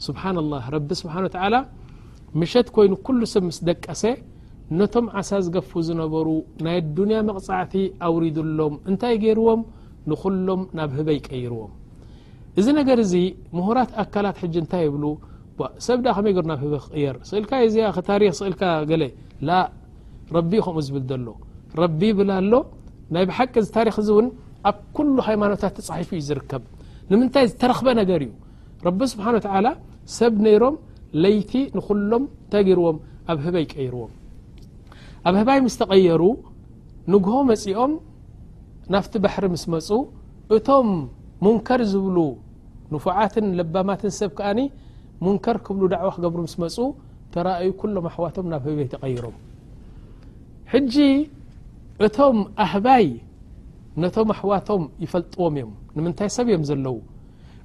ስብሓن 0.06 0.36
الله 0.42 0.62
ረቢ 0.74 0.88
ስሓن 1.00 1.24
و 1.28 1.30
ل 1.52 1.54
ምሸት 2.40 2.68
ኮይኑ 2.76 2.92
ኩሉ 3.06 3.20
ሰብ 3.32 3.42
ምስ 3.48 3.58
ደቀሰ 3.68 4.02
ነቶም 4.78 5.06
ዓሳ 5.18 5.30
ዝገፉ 5.46 5.70
ዝነበሩ 5.88 6.28
ናይ 6.66 6.78
ዱንያ 6.98 7.16
መቕፃዕቲ 7.28 7.74
ኣውሪዱሎም 8.06 8.74
እንታይ 8.90 9.14
ገይርዎም 9.24 9.60
ንኩሎም 10.10 10.60
ናብ 10.78 10.90
ህበ 10.98 11.08
ይቀይርዎም 11.18 11.72
እዚ 12.60 12.66
ነገር 12.80 12.98
እዚ 13.06 13.14
ምሁራት 13.56 13.90
ኣካላት 14.02 14.36
ሕጂ 14.42 14.54
እንታይ 14.62 14.82
ይብሉ 14.86 15.04
ሰብ 15.86 15.98
ዳ 16.06 16.14
ኸመይ 16.16 16.32
ገሩ 16.36 16.46
ናብ 16.52 16.62
በ 16.72 16.76
ክየር 16.84 17.16
ስእልካዩ 17.28 17.64
ዚ 17.74 18.50
ታ 18.62 18.72
እል 18.96 19.04
ረቢ 20.36 20.52
ኸምኡ 20.66 20.80
ዝብል 20.86 21.04
ዘሎ 21.10 21.28
ረቢ 21.82 22.00
ይብላ 22.10 22.30
ኣሎ 22.42 22.52
ናይ 23.14 23.24
ብሓቂ 23.30 23.54
ዚ 23.64 23.68
ታሪክ 23.76 23.96
እዚ 24.02 24.08
እውን 24.14 24.28
ኣብ 24.70 24.76
ኩሉ 24.96 25.16
ሃይማኖታት 25.28 25.72
ተፃሒፉ 25.78 26.08
እዩ 26.16 26.22
ዝርከብ 26.28 26.62
ንምንታይ 27.10 27.44
ዝተረክበ 27.50 27.88
ነገር 28.00 28.20
እዩ 28.26 28.32
ረቢ 28.86 29.00
ስብሓን 29.12 29.36
ወተላ 29.38 29.66
ሰብ 30.18 30.34
ነይሮም 30.46 30.76
ለይቲ 31.22 31.52
ንኩሎም 31.76 32.24
እታይ 32.46 32.62
ገይርዎም 32.68 32.96
ኣብ 33.32 33.38
ህበይ 33.44 33.64
ቀይርዎም 33.72 34.12
ኣብ 35.28 35.34
ህባይ 35.40 35.58
ምስ 35.66 35.74
ተቀየሩ 35.80 36.22
ንጉሆ 37.12 37.36
መፂኦም 37.50 37.92
ናፍቲ 38.94 39.14
ባሕሪ 39.24 39.44
ምስ 39.54 39.64
መፁ 39.74 39.88
እቶም 40.56 40.88
ሙንከር 41.44 41.80
ዝብሉ 41.92 42.18
ንፉዓትን 42.92 43.46
ለባማትን 43.58 44.12
ሰብ 44.18 44.30
ከኣኒ 44.38 44.60
ሙንከር 45.24 45.56
ክብሉ 45.66 45.82
ዳዕዋ 45.94 46.10
ክገብሩ 46.16 46.38
ምስ 46.48 46.54
መፁ 46.64 46.76
ተራእዩ 47.34 47.70
ኩሎም 47.80 48.04
ኣሕዋቶም 48.10 48.46
ናብ 48.52 48.62
ህበይ 48.68 48.88
ተቀይሮም 48.94 49.36
ሕጂ 50.72 50.94
እቶም 52.06 52.38
ኣህባይ 52.64 53.06
ነቶም 54.02 54.28
ኣሕዋቶም 54.36 54.82
ይፈልጥዎም 55.04 55.54
እዮም 55.58 55.70
ንምንታይ 55.96 56.30
ሰብ 56.36 56.46
እዮም 56.52 56.64
ዘለዉ 56.70 56.96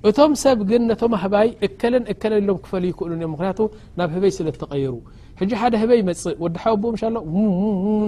እቶም 0.10 0.32
ሰብ 0.42 0.60
ግን 0.70 0.82
ነቶም 0.90 1.14
ኣህባይ 1.18 1.50
እከለን 1.66 2.06
እከለን 2.14 2.40
ኢሎም 2.44 2.58
ክፈል 2.66 2.84
ይክእሉ 2.90 3.12
እዮም 3.18 3.32
ምክንያቱ 3.36 3.60
ናብ 4.00 4.10
ህበይ 4.16 4.32
ስለ 4.38 4.48
ተቐይሩ 4.62 4.94
ሕጂ 5.40 5.52
ሓደ 5.62 5.74
ህበይ 5.82 6.00
መፅእ 6.08 6.38
ወዲ 6.44 6.56
ሓ 6.64 6.72
ኡ 6.82 6.94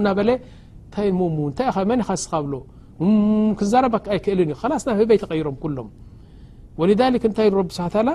ናበለ 0.06 0.30
ንታይ 0.86 1.08
ሙሙ 1.20 1.36
ንታይ 1.50 1.68
ኸ 1.74 1.76
መን 1.90 2.00
ካስካብሎ 2.08 2.54
ክዘረባኣይክእልን 3.58 4.50
እዩ 4.54 4.62
ላስ 4.72 4.84
ናብ 4.88 4.96
ህበይ 5.00 5.18
ተቐይሮም 5.24 5.56
ኩሎም 5.64 5.88
ወذ 6.80 7.00
እንታይ 7.28 7.48
ብ 7.56 7.56
ስብሓ 7.78 7.94
ላ 8.08 8.14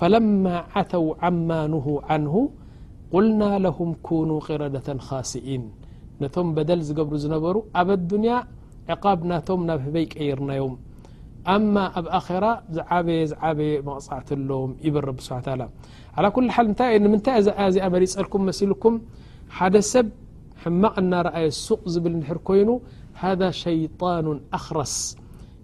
ፈለማ 0.00 0.44
ዓተው 0.78 1.04
ዓማንሁ 1.28 1.86
ዓንه 2.14 2.34
ቁልና 3.12 3.42
ለهም 3.66 3.90
كኑ 4.06 4.30
قረደة 4.46 4.88
ካስኢን 5.06 5.64
ነቶም 6.22 6.48
በደል 6.56 6.80
ዝገብሩ 6.88 7.14
ዝነበሩ 7.24 7.54
ኣብ 7.80 7.88
ኣዱንያ 7.96 8.32
ዕቃብ 8.94 9.18
ናቶም 9.30 9.60
ናብ 9.68 9.78
ህበይ 9.86 10.04
ቀይርናዮም 10.14 10.74
أم 11.56 11.74
ኣ 11.76 11.84
آخر 12.18 12.44
ب 13.04 13.10
ب 13.58 13.60
مغصع 13.88 14.18
ሎ 14.48 14.50
ب 14.94 14.96
رب 15.08 15.18
سح 15.26 15.36
ل 15.60 15.62
على 16.18 16.28
كل 16.36 16.44
ምታ 17.12 17.30
مرፀلكم 17.94 18.42
سلكم 18.60 18.94
حደ 19.58 19.74
سብ 19.92 20.06
حمق 20.62 20.94
እናرأي 21.02 21.46
سق 21.66 21.82
ዝብل 21.94 22.14
ر 22.38 22.38
كይኑ 22.48 22.68
هذا 23.24 23.48
شيطان 23.64 24.26
أخرص 24.58 24.94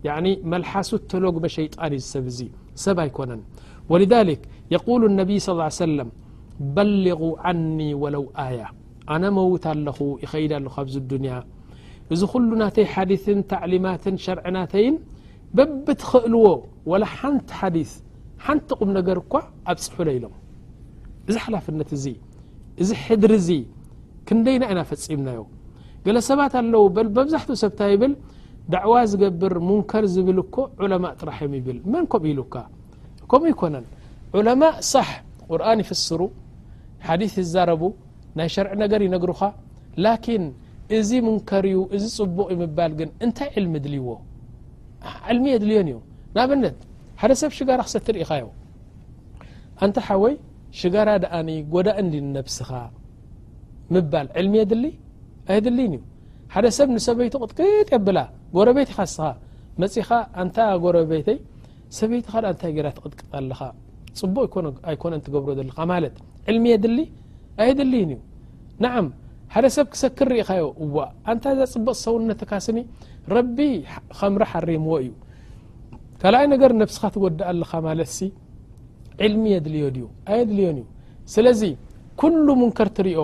يعن 0.09 0.27
መلحس 0.51 0.89
لግم 1.25 1.45
شيጣن 1.59 1.93
سب 2.13 2.27
سብ 2.85 2.99
ኣيكن 3.05 3.31
ولذلك 3.93 4.41
يقول 4.77 5.01
النبي 5.11 5.37
صى 5.45 5.51
اله 5.55 5.63
عيه 5.69 5.81
وسلم 5.85 6.09
بلغ 6.79 7.21
عني 7.45 7.91
ولو 8.03 8.25
آية 8.49 8.69
أنا 9.15 9.29
موت 9.39 9.65
ኣلخ 9.75 9.99
يኸيد 10.25 10.53
ل 10.67 10.67
اድني 11.01 11.31
እዚ 12.15 12.21
خل 12.33 12.45
ናتي 12.61 12.83
حدث 12.95 13.25
تعليمت 13.53 14.05
شرع 14.25 14.45
ናተይ 14.59 14.87
በብትኽእልዎ 15.57 16.45
ወላ 16.91 17.05
ሓንቲ 17.19 17.47
ሓዲ 17.61 17.79
ሓንቲ 18.47 18.69
ቁም 18.81 18.91
ነገር 18.99 19.17
እኳ 19.23 19.33
ኣብ 19.71 19.79
ፅሑለ 19.95 20.09
ኢሎም 20.19 20.35
እዚ 21.29 21.37
ሓላፍነት 21.45 21.91
እዚ 21.97 22.05
እዚ 22.83 22.91
ሕድሪ 23.05 23.33
እዚ 23.41 23.49
ክንደይና 24.29 24.65
እይና 24.71 24.81
ፈፂምናዮ 24.91 25.41
ገለ 26.05 26.19
ሰባት 26.29 26.53
ኣለው 26.61 26.85
መብዛሕትኡ 27.19 27.57
ሰብታ 27.65 27.81
ይብል 27.95 28.13
ደዕዋ 28.75 28.95
ዝገብር 29.11 29.55
ሙንከር 29.69 30.05
ዝብል 30.15 30.39
እኮ 30.45 30.57
ዕለማእ 30.85 31.15
ጥራሕ 31.21 31.39
እዮም 31.45 31.55
ይብል 31.59 31.79
መን 31.93 32.05
ኮም 32.13 32.25
ኢሉካ 32.33 32.55
ከምኡ 33.33 33.47
ይኮነን 33.55 33.85
ዑለማእ 34.39 34.75
ሳሕ 34.93 35.11
ቁርን 35.53 35.81
ይፍስሩ 35.85 36.21
ሓዲث 37.09 37.35
ይዛረቡ 37.43 37.83
ናይ 38.39 38.49
ሸርዒ 38.55 38.77
ነገር 38.85 39.01
ይነግሩኻ 39.07 39.43
ላኪን 40.05 40.45
እዚ 40.99 41.11
ሙንከር 41.29 41.65
እዩ 41.73 41.79
እዚ 41.97 42.05
ፅቡቕ 42.19 42.49
ይምባል 42.55 42.93
ግን 43.01 43.09
እንታይ 43.25 43.49
ዕልሚ 43.59 43.75
ድል 43.85 43.95
ይዎ 43.99 44.09
ዕልሚየድልየን 45.33 45.89
እዩ 45.91 45.99
ንኣብነት 46.35 46.77
ሓደ 47.21 47.33
ሰብ 47.41 47.51
ሽጋራ 47.59 47.81
ክሰትርኢኻዮ 47.89 48.47
ኣንታይ 49.85 50.05
ሓወይ 50.09 50.35
ሽጋራ 50.81 51.09
ደኣኒ 51.23 51.51
ጎዳእ 51.75 51.99
እንዲ 52.03 52.15
ነብስኻ 52.37 52.71
ምባል 53.95 54.27
ዕልሚየድሊ 54.41 54.85
ኣየድሊን 55.53 55.93
እዩ 55.99 56.03
ሓደ 56.55 56.67
ሰብ 56.79 56.89
ንሰበይቲ 56.97 57.35
ቅጥቅጥ 57.45 57.89
የብላ 57.95 58.19
ጎረቤይቲ 58.57 58.89
ይካስኻ 58.95 59.21
መፅኻ 59.83 60.09
እንታ 60.43 60.57
ጎረቤተይ 60.85 61.39
ሰበይቲ 61.99 62.25
ኻ 62.33 62.37
እንታይ 62.53 62.73
ገራ 62.77 62.87
ትቅጥቅጥ 62.97 63.23
ኣለኻ 63.41 63.61
ፅቡቅ 64.21 64.53
ኣይኮነ 64.91 65.15
ትገብሮ 65.27 65.51
ዘለኻ 65.59 65.79
ማለት 65.93 66.17
ዕልሚየ 66.51 66.75
ድሊ 66.85 66.99
ኣየድሊይን 67.63 68.11
እዩ 68.17 68.21
ንዓም 68.85 69.07
ሓደ 69.55 69.67
ሰብ 69.77 69.87
ክሰክር 69.93 70.27
ርኢኻዮ 70.33 70.67
እዋ 70.85 70.95
እንታ 71.33 71.45
ዛ 71.59 71.63
ፅብቕ 71.73 71.89
ዝሰውነት 72.01 72.41
ካስኒ 72.51 72.79
ረቢ 73.35 73.57
ከምሪ 74.19 74.43
ሓሪምዎ 74.51 74.93
እዩ 75.07 75.11
ካልኣይ 76.23 76.47
ነገር 76.53 76.71
ነብስኻ 76.83 77.03
ትወድእ 77.15 77.43
ኣለኻ 77.53 77.71
ማለትሲ 77.89 78.19
ዕልሚ 79.27 79.45
የድልዮ 79.55 79.87
ድዩ 79.97 80.05
ኣየድልዮን 80.33 80.77
እዩ 80.83 80.87
ስለዚ 81.35 81.63
ኩሉ 82.23 82.47
ሙንከር 82.63 82.89
እትሪኦ 82.93 83.23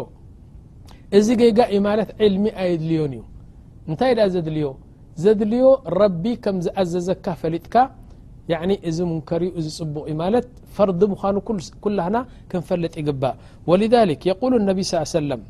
እዚ 1.19 1.27
ገይጋ 1.43 1.61
ዩ 1.75 1.79
ማለት 1.89 2.11
ዕልሚ 2.27 2.45
ኣየድልዮን 2.65 3.13
እዩ 3.19 3.23
እንታይ 3.89 4.13
ድኣ 4.19 4.27
ዘድልዮ 4.35 4.69
ዘድልዮ 5.25 5.67
ረቢ 6.01 6.25
ከም 6.47 6.57
ዝኣዘዘካ 6.67 7.25
ፈሊጥካ 7.43 7.75
ያኒ 8.55 8.71
እዚ 8.89 8.99
ሙንከር 9.13 9.43
እዩ 9.49 9.53
እዚ 9.61 9.69
ፅቡቕ 9.81 10.05
ዩ 10.13 10.17
ማለት 10.25 10.49
ፈርዲ 10.79 11.01
ምዃኑ 11.13 11.37
ኩላህና 11.85 12.17
ክንፈለጥ 12.53 12.95
ይግባእ 13.03 13.37
ወልል 13.73 14.13
የቁሉ 14.31 14.53
ነቢ 14.71 14.79
ሳ 14.93 15.11
ሰለም 15.19 15.45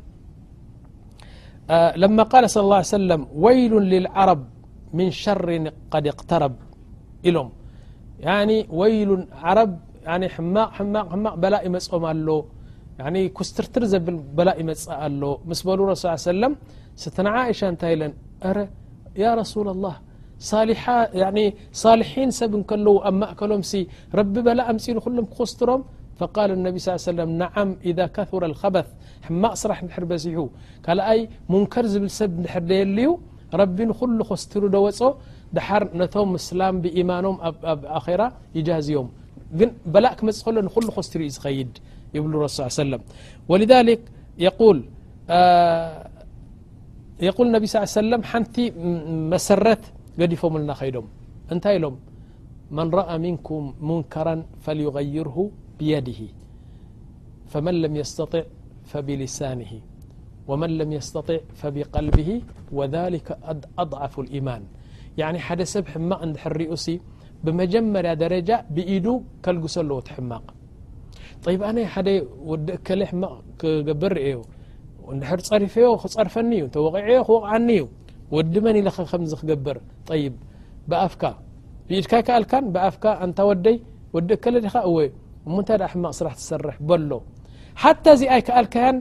لما 2.01 2.23
قال 2.31 2.43
صلى 2.53 2.63
الله 2.65 2.79
عيه 2.81 2.95
وسلم 2.97 3.21
ويل 3.45 3.73
للعرب 3.93 4.41
من 4.99 5.07
شر 5.21 5.47
قد 5.93 6.03
اقترب 6.13 6.53
إلم 7.27 7.47
يعني 8.27 8.57
ويل 8.81 9.11
عرب 9.45 9.71
بل 11.43 11.53
مم 11.65 12.05
ኣل 12.13 12.29
يعني 13.01 13.21
كስتርتر 13.37 13.83
زبل 13.91 14.15
بل 14.37 14.49
يم 14.61 14.69
ኣل 15.05 15.21
مس 15.49 15.61
ل 15.67 15.69
لرس 15.79 16.03
عيه 16.11 16.21
سلم 16.31 16.53
ستن 17.01 17.27
عئشة 17.33 17.67
ت 17.81 17.83
أ 18.49 18.49
يا 19.23 19.31
رسول 19.41 19.67
الله 19.73 19.95
ص 20.51 20.51
ي 21.35 21.45
صالحين 21.83 22.29
سب 22.39 22.51
نكلو 22.61 22.93
أ 23.09 23.11
مእكሎምس 23.19 23.71
رب 24.19 24.35
بل 24.47 24.59
م 24.75 24.77
نلم 25.09 25.25
كخስترم 25.31 25.81
فقال 26.21 26.49
النب 26.57 26.75
ص 26.83 26.87
يه 26.89 27.11
لم 27.19 27.29
نعም 27.41 27.69
إذا 27.89 28.05
كثر 28.15 28.41
الخበث 28.51 28.87
حማቕ 29.27 29.53
ስራሕ 29.61 29.77
ر 30.03 30.05
በሲሑ 30.11 30.37
ካلኣይ 30.85 31.19
ሙንከር 31.51 31.85
ዝብል 31.93 32.11
ሰብ 32.19 32.31
ር 32.57 32.63
ደየ 32.69 32.81
ልዩ 32.97 33.09
رቢ 33.61 33.77
نኩل 33.89 34.11
خስتሩ 34.29 34.61
ደወፆ 34.75 34.99
دحር 35.55 35.83
ነቶም 36.01 36.29
ስላም 36.49 36.75
ብإيማኖም 36.83 37.35
ኣ 37.47 37.49
ኣخራ 37.97 38.21
ይጃዝيም 38.57 39.07
ግን 39.59 39.69
በላእ 39.93 40.13
ክመጽ 40.19 40.37
ከሎ 40.45 40.55
ንل 40.67 40.89
خስቲሩ 40.97 41.19
ዩ 41.27 41.29
ዝኸይድ 41.37 41.73
ይብሉ 42.15 42.33
رሱ 42.45 42.57
ص 42.57 42.59
ي 42.69 42.71
سلم 42.83 43.01
ولذك 43.51 44.01
يق 47.27 47.37
انب 47.45 47.63
ص 47.73 47.75
سلم 48.01 48.21
ሓንቲ 48.31 48.55
መሰረት 49.33 49.83
ገዲፎም 50.19 50.53
ና 50.69 50.71
ኸይዶም 50.79 51.07
እንታይ 51.53 51.75
ኢሎም 51.79 51.95
من 52.77 52.87
رأى 52.99 53.15
منكም 53.25 53.63
مንكራ 53.89 54.27
فليغيርه 54.63 55.37
ضف 55.79 57.61
ደ 58.33 59.23
ሰብ 65.73 65.87
ሕመቕ 65.93 66.21
እርኡ 66.47 66.71
ሲ 66.83 66.87
ብመጀመርያ 67.45 68.11
ደረጃ 68.23 68.49
ብኢዱ 68.75 69.07
ከልግሰ 69.45 69.75
ለዎ 69.89 69.97
ሕማቕ 70.15 70.45
ወዲ 72.49 72.67
እ 72.67 73.07
ሕቕ 73.07 73.17
ክገብር 73.61 74.13
ድ 75.47 75.55
ሪፈ 75.63 75.75
ክርፈዩ 76.17 76.63
ቂ 76.75 76.77
ክቕዓዩ 77.07 77.81
ወዲ 78.35 78.53
መ 78.67 78.67
ከምዚ 79.11 79.33
ክገብር 79.41 79.77
ብኣፍካ 80.91 81.23
ብኢድካ 81.87 82.13
ይ 82.21 82.29
አል 82.37 82.45
ብኣፍ 82.75 82.95
ታ 83.37 83.43
ወይ 84.97 85.07
እ 85.07 85.15
እሙንታይ 85.47 85.77
ሕማቕ 85.93 86.11
ስራሕ 86.19 86.33
ትሰርሕ 86.39 86.75
በሎ 86.89 87.11
ሓታ 87.83 88.05
እዚ 88.15 88.21
ኣይ 88.35 88.41
ከኣልከያን 88.47 88.97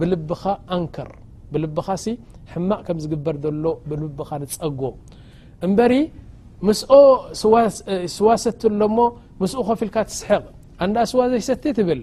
ብልብኻ 0.00 0.42
ኣንከር 0.76 1.10
ብልብኻ 1.52 1.88
ሲ 2.04 2.06
ሕማቕ 2.52 2.80
ከም 2.86 2.98
ዝግበር 3.04 3.36
ዘሎ 3.44 3.64
ብልብኻ 3.88 4.30
ንፀጎ 4.42 4.80
እምበሪ 5.66 5.94
ምስኦ 6.68 6.92
ስዋሰት 8.16 8.60
ኣሎ 8.70 8.80
ሞ 8.96 9.00
ምስኦ 9.42 9.60
ኮፍ 9.68 9.80
ልካ 9.88 9.96
ትስሕቕ 10.08 10.44
እንዳ 10.84 10.96
ስዋዘይሰቲ 11.12 11.64
ትብል 11.78 12.00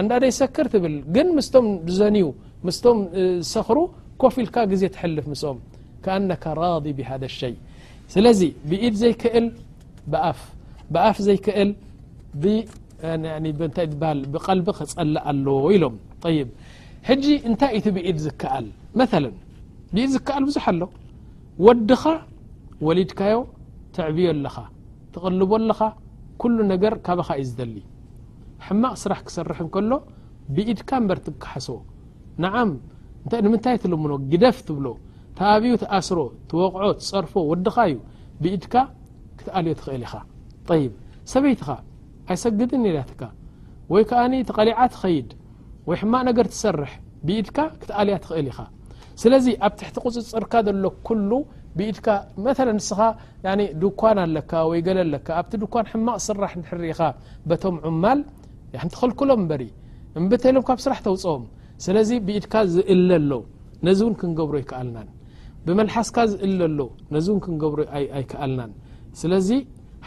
አንዳ 0.00 0.10
ደይሰክር 0.24 0.66
ትብል 0.72 0.94
ግን 1.14 1.28
ምስቶም 1.36 1.66
ዘኒዩ 1.98 2.26
ምስቶም 2.66 2.98
ዝሰኽሩ 3.46 3.78
ኮፍ 4.22 4.34
ኢልካ 4.42 4.56
ግዜ 4.72 4.82
ትሐልፍ 4.94 5.24
ምስኦም 5.32 5.58
ከኣነካ 6.04 6.44
ራض 6.60 6.84
ብሃذ 6.98 7.22
ሸይ 7.38 7.54
ስለዚ 8.14 8.40
ብኢድ 8.70 8.94
ዘይክእል 9.02 9.46
ብኣብኣፍ 10.12 11.16
ዘይክእል 11.26 11.70
ብ 12.42 12.46
ታ 13.02 13.08
ሃል 13.10 13.52
ብቀልቢ 14.34 14.68
ክፀልእ 14.78 15.22
ኣለዎ 15.30 15.60
ኢሎም 15.74 15.94
ይብ 16.36 16.48
ሕጂ 17.08 17.24
እንታይ 17.48 17.70
እቲ 17.78 17.86
ብኢድ 17.96 18.18
ዝከኣል 18.24 18.66
መለ 19.00 19.24
ብኢድ 19.94 20.10
ዝከኣል 20.16 20.44
ብዙሕ 20.48 20.64
ኣሎ 20.72 20.82
ወድኻ 21.66 22.02
ወሊድካዮ 22.86 23.36
ትዕብዮ 23.96 24.26
ኣለኻ 24.36 24.56
ትቕልቦ 25.14 25.50
ኣለኻ 25.60 25.80
ኩሉ 26.42 26.56
ነገር 26.72 26.92
ካባኻ 27.06 27.28
እዩ 27.40 27.46
ዝደሊ 27.50 27.76
ሕማቕ 28.66 28.94
ስራሕ 29.02 29.20
ክሰርሕ 29.26 29.58
እንከሎ 29.66 29.90
ብኢድካ 30.54 30.90
ንበር 31.02 31.18
ትካሓሶ 31.26 31.68
ንዓም 32.44 32.70
ንምንታይ 33.44 33.76
ትልምኖ 33.84 34.12
ግደፍ 34.32 34.58
ትብሎ 34.68 34.86
ተባብዩ 35.38 35.72
ተኣስሮ 35.82 36.18
ትወቕዖ 36.50 36.88
ትፀርፎ 37.00 37.32
ወድኻ 37.50 37.76
እዩ 37.90 37.96
ብኢድካ 38.44 38.74
ክትኣልዮ 39.38 39.72
ትኽእል 39.80 40.02
ኢኻ 40.08 40.14
ይ 40.80 40.84
ሰበይትኻ 41.32 41.68
ኣይሰግድ 42.30 42.72
ትካ 43.10 43.22
ወይ 43.92 44.02
ከኣ 44.10 44.20
ቀሊዓ 44.56 44.76
ትኸይድ 44.94 45.30
ወይ 45.88 45.96
ሕማቕ 46.02 46.22
ነገር 46.28 46.46
ትሰርሕ 46.52 46.92
ብኢድካ 47.26 47.58
ክትኣልያ 47.80 48.14
ትኽእል 48.24 48.46
ኢኻ 48.52 48.58
ስለዚ 49.22 49.46
ኣብ 49.66 49.72
ትሕቲ 49.78 49.96
ቁፅፅርካ 50.04 50.52
ዘሎ 50.66 50.84
ኩሉ 51.06 51.30
ብኢድካ 51.78 52.06
መ 52.44 52.46
ንስኻ 52.78 52.98
ድኳን 53.82 54.18
ኣለካ 54.24 54.52
ወይ 54.70 54.80
ገለ 54.86 54.98
ኣለካ 55.06 55.28
ኣብቲ 55.40 55.52
ድኳን 55.62 55.86
ሕማቅ 55.92 56.18
ስራሕ 56.28 56.50
ሕርኢኻ 56.70 57.00
በቶም 57.50 57.76
ዑማል 57.88 58.20
ንትክልክሎም 58.86 59.40
እበሪ 59.46 59.62
እንብተይሎም 60.20 60.64
ካብ 60.68 60.78
ስራሕ 60.84 60.98
ተውፅኦም 61.08 61.44
ስለዚ 61.86 62.10
ብኢድካ 62.26 62.54
ዝእለ 62.74 63.08
ኣሎ 63.20 63.30
ነዚ 63.86 64.00
ውን 64.06 64.14
ክንገብሮ 64.20 64.54
ኣይከኣልና 64.60 65.06
ብመልሓስካ 65.66 66.16
ዝእለ 66.32 66.60
ሎ 66.78 66.82
ነዚን 67.14 67.38
ክንገብሮ 67.44 67.80
ኣይከኣልናን 67.98 68.72
ስለ 69.20 69.30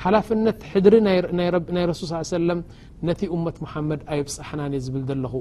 ሓላፍነት 0.04 0.60
ሕድሪ 0.72 0.96
ናይ 1.38 1.86
ረሱል 1.92 2.10
ሰለም 2.38 2.60
ነቲ 3.08 3.22
እመት 3.36 3.58
ሙሓመድ 3.66 4.02
ኣይ 4.14 4.20
ብፃሓናኒ 4.28 4.74
ዝብል 4.86 5.04
ዘለኹ 5.14 5.34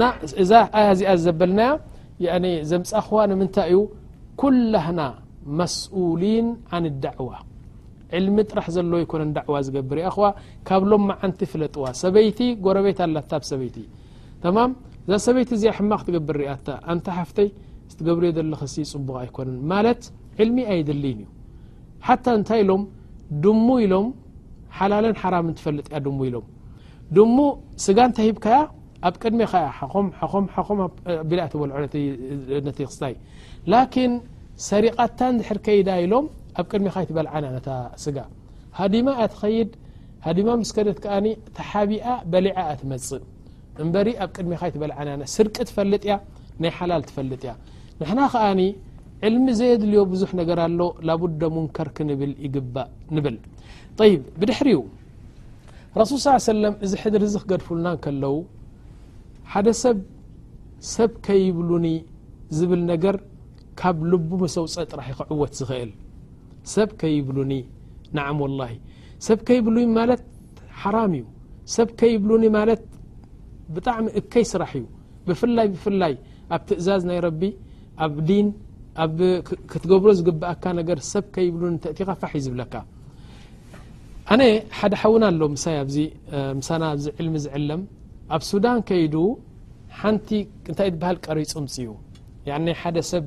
ናእዛ 0.00 0.52
ኣያ 0.78 0.86
እዚኣ 0.96 1.10
ዝዘበልናያ 1.20 1.70
ዘምፃ 2.70 2.90
ኸዋ 3.06 3.18
ንምንታይ 3.30 3.66
እዩ 3.72 3.80
ኩላህና 4.42 5.00
መስኡሊን 5.58 6.46
ዓን 6.76 6.84
ዳዕዋ 7.04 7.30
ዕልሚ 8.18 8.36
ጥራሕ 8.50 8.66
ዘለዎ 8.76 8.98
ይኮነን 9.04 9.30
ዳዕዋ 9.36 9.54
ዝገብር 9.66 9.98
ያ 10.04 10.08
ኸዋ 10.16 10.26
ካብሎም 10.68 11.02
መዓንቲ 11.10 11.40
ፍለጥዋ 11.52 11.84
ሰበይቲ 12.02 12.40
ጎረበት 12.64 12.98
ኣላ 13.06 13.16
ታ 13.30 13.40
ብ 13.42 13.48
ሰበይቲ 13.50 13.76
ተማ 14.42 14.56
እዛ 15.06 15.14
ሰበይቲ 15.26 15.50
እዚ 15.58 15.64
ሕማቅ 15.78 16.00
ትገብር 16.08 16.36
ሪአታ 16.42 16.68
ኣንታ 16.92 17.06
ሓፍተይ 17.18 17.48
ዝትገብርዮ 17.92 18.30
ዘለክ 18.38 18.62
ሲ 18.74 18.84
ፅቡቕ 18.92 19.16
ኣይኮነን 19.22 19.56
ማለት 19.72 20.02
ዕልሚ 20.42 20.58
ኣይድሊን 20.74 21.20
እዩሓ 21.32 22.10
እንታይ 22.38 22.60
ሎ 22.68 22.72
ድሙ 23.44 23.66
ኢሎም 23.84 24.06
ሓላለን 24.78 25.14
ሓራምን 25.22 25.54
ትፈልጥ 25.58 25.86
ያ 25.94 25.98
ድሙ 26.06 26.18
ኢሎም 26.28 26.46
ድሙ 27.16 27.36
ስጋ 27.84 27.98
እንተይ 28.08 28.26
ሂብካያ 28.30 28.58
ኣብ 29.08 29.14
ቅድሚ 29.22 29.40
ኸያ 29.52 29.64
ቢተወልዑ 31.30 31.74
ነተይ 32.68 32.86
ክስታይ 32.88 33.14
ላኪን 33.72 34.12
ሰሪቓታ 34.70 35.18
እንድሕር 35.32 35.58
ከይዳ 35.66 35.88
ኢሎም 36.04 36.26
ኣብ 36.60 36.66
ቅድሚ 36.72 36.86
ካ 36.94 37.04
ይትበል 37.04 37.28
ዓናነ 37.36 37.56
ስጋ 38.04 38.16
ሃዲማ 38.80 39.08
ኣትኸይድ 39.24 39.70
ሃዲማ 40.26 40.48
ምስከደት 40.62 40.98
ከኣኒ 41.04 41.26
ተሓቢኣ 41.58 42.06
በሊዓ 42.32 42.56
ኣትመፅእ 42.72 43.22
እንበሪ 43.82 44.08
ኣብ 44.22 44.30
ቅድሚካይትበልዓና 44.36 45.10
ስርቂ 45.34 45.56
ትፈልጥ 45.68 46.02
እያ 46.08 46.14
ናይ 46.62 46.72
ሓላል 46.78 47.02
ትፈልጥ 47.08 47.40
እያ 47.46 47.52
ንሕና 48.00 48.20
ኸኣኒ 48.34 48.60
ዕልሚ 49.26 49.44
ዘየድልዮ 49.58 50.00
ብዙሕ 50.12 50.30
ነገር 50.38 50.58
ኣሎ 50.66 50.80
ላቡዳ 51.08 51.42
ሙንከር 51.56 51.88
ክንብል 51.96 52.32
ይግባእ 52.44 52.88
ንብል 53.16 53.36
طይብ 53.98 54.20
ብድሕሪኡ 54.40 54.80
ረሱል 56.00 56.18
ص 56.24 56.44
ሰለም 56.54 56.74
እዚ 56.84 56.92
ሕድሪ 57.02 57.22
እዚ 57.30 57.34
ክገድፉልና 57.42 57.88
ከለዉ 58.04 58.34
ሓደ 59.52 59.68
ሰብ 59.82 59.98
ሰብ 60.94 61.12
ከይብሉኒ 61.26 61.86
ዝብል 62.58 62.82
ነገር 62.92 63.16
ካብ 63.80 63.98
ልቡ 64.12 64.30
መሰውፀእ 64.42 64.86
ጥራሕ 64.92 65.08
ክዕወት 65.28 65.52
ዝኽእል 65.58 65.92
ሰብ 66.74 66.88
ከይብሉኒ 67.02 67.52
ንዓም 68.18 68.38
ወላه 68.46 68.72
ሰብ 69.28 69.38
ከይብሉኒ 69.48 69.86
ማለት 70.00 70.22
ሓራም 70.80 71.12
እዩ 71.20 71.24
ሰብ 71.76 71.88
ከይብሉኒ 72.00 72.44
ማለት 72.58 72.82
ብጣዕሚ 73.74 74.06
እከይ 74.20 74.44
ስራሕ 74.52 74.72
እዩ 74.80 74.84
ብፍላይ 75.26 75.66
ብፍላይ 75.76 76.14
ኣብ 76.54 76.60
ትእዛዝ 76.68 77.02
ናይ 77.10 77.18
ረቢ 77.28 77.42
ኣብ 78.04 78.14
ዲን 78.30 78.46
ክትገብሮ 79.72 80.08
ዝግብአካ 80.18 80.64
ሰብ 81.12 81.24
ከይብ 81.34 81.54
ተእቲኻ 81.82 82.08
ፋዩ 82.20 82.40
ዝብለካ 82.46 82.74
ኣነ 84.32 84.40
ሓደ 84.78 84.92
ሓውና 85.02 85.24
ኣሎ 85.32 85.42
ዚ 85.94 85.96
ልሚ 87.24 87.34
ዝዕለም 87.44 87.80
ኣብ 88.34 88.42
ሱዳን 88.50 88.78
ከይዱ 88.88 89.14
ሓንቲ 90.00 90.28
እንታይ 90.70 90.88
በሃል 91.00 91.16
ቀሪፁ 91.26 91.52
ምፅዩ 91.66 91.88
ሓደ 92.80 92.96
ሰብ 93.12 93.24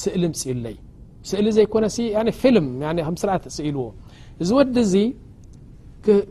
ስእሊ 0.00 0.22
ምፅእ 0.32 0.50
ለይ 0.64 0.76
ስእሊ 1.30 1.46
ዘይኮነ 1.56 1.84
ል 2.26 2.30
ስርዓት 3.22 3.44
ኢልዎ 3.68 3.84
እዚ 4.42 4.48
ወዲዚ 4.58 4.94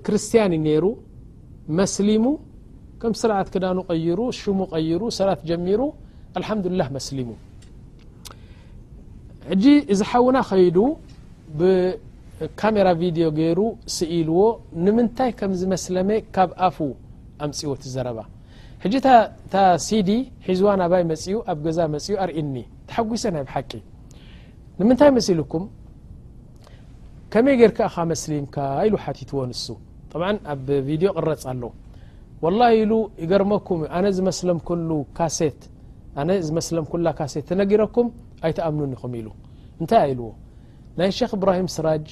ክርስትያንዩ 0.06 0.60
ነይሩ 0.68 0.86
መስሊሙ 1.80 2.26
ከም 3.02 3.14
ስርዓት 3.22 3.48
ክዳኑ 3.54 3.78
ቀይሩ 3.92 4.20
ሽሙ 4.40 4.60
ቀይሩ 4.74 5.02
ሰራት 5.20 5.42
ጀሚሩ 5.50 5.82
ሓዱላህ 6.50 6.88
መስሊሙ 6.98 7.28
ሕጂ 9.50 9.66
እዚ 9.94 10.02
ሓዉና 10.12 10.38
ከይዱ 10.50 10.78
ብካሜራ 11.60 12.88
ቪድዮ 13.02 13.26
ገይሩ 13.40 13.60
ስኢልዎ 13.96 14.40
ንምንታይ 14.86 15.32
ከም 15.40 15.52
ዝመስለመ 15.62 16.10
ካብ 16.36 16.50
ኣፉ 16.68 16.78
ኣምፅዎ 17.46 17.72
ትዘረባ 17.84 18.20
ሕጂ 18.84 18.94
ታ 19.54 19.56
ሲዲ 19.86 20.10
ሒዝዋንኣባይ 20.48 21.04
መፅኡ 21.12 21.36
ኣብ 21.52 21.58
ገዛ 21.66 21.78
መፅኡ 21.96 22.14
ኣርእኒ 22.24 22.56
ተሓጒሰ 22.90 23.24
ናይ 23.36 23.44
ብሓቂ 23.50 23.72
ንምንታይ 24.80 25.12
መስኢልኩም 25.18 25.64
ከመይ 27.34 27.56
ጌይርከ 27.62 27.80
ካ 27.94 27.98
መስሊምካ 28.12 28.56
ኢሉ 28.88 28.96
ሓቲትዎ 29.06 29.40
ንሱ 29.52 29.66
ጠብዓ 30.12 30.26
ኣብ 30.54 30.68
ቪድዮ 30.90 31.08
ቅረፅ 31.18 31.44
ኣሎ 31.52 31.64
ወላ 32.44 32.62
ኢሉ 32.82 32.92
ይገርመኩም 33.24 33.80
ዩ 33.86 33.90
ኣነ 33.98 34.06
ዝመስለም 34.20 34.58
ኣነ 36.22 36.30
ዝመስለም 36.48 36.86
ኩላ 36.92 37.06
ካሴት 37.20 37.46
ትነጊረኩም 37.50 38.08
ኣይ 38.46 38.54
ተኣምኑ 38.58 38.94
ኹም 39.02 39.14
ኢሉ 39.20 39.28
እንታይ 39.82 40.04
ኢልዎ 40.14 40.28
ናይ 41.00 41.10
ክ 41.30 41.34
እብራሂም 41.38 41.70
ስራጅ 41.76 42.06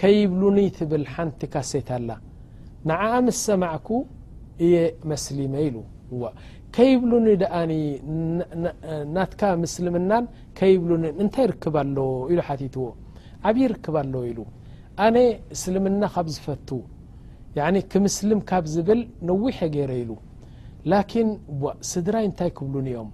ከይብሉኒ 0.00 0.58
ትብል 0.76 1.04
ሓንቲ 1.14 1.40
ካሴት 1.54 1.88
ኣላ 1.96 2.10
ንዓ 2.90 3.02
ምስ 3.26 3.38
ሰማዕኩ 3.48 3.88
እየ 4.64 4.74
መስሊመ 5.10 5.52
ኢሉ 5.68 5.76
ከይብሉኒ 6.76 7.26
ደኣ 7.42 7.54
ናትካ 9.16 9.42
ምስልምናን 9.62 10.24
ከይብሉኒ 10.58 11.04
እንታይ 11.24 11.46
ርክብ 11.52 11.76
ለዎ 11.96 12.08
ኢሉ 12.32 12.40
ሓቲትዎ 12.48 12.86
ዓብይ 13.48 13.64
ይርክብ 13.66 13.96
ኣለዎ 14.02 14.22
ኢሉ 14.30 14.40
ኣነ 15.06 15.16
እስልምና 15.56 16.02
ካብ 16.14 16.28
ዝፈቱ 16.36 16.68
ክምስልም 17.92 18.40
ካብ 18.50 18.64
ዝብል 18.74 19.00
ነዊሐ 19.28 19.58
ገይረ 19.74 19.92
ኢሉ 20.04 20.12
ላን 20.92 21.28
ስድራይ 21.92 22.24
እንታይ 22.30 22.50
ክብሉኒ 22.56 22.88
ዮም 22.96 23.10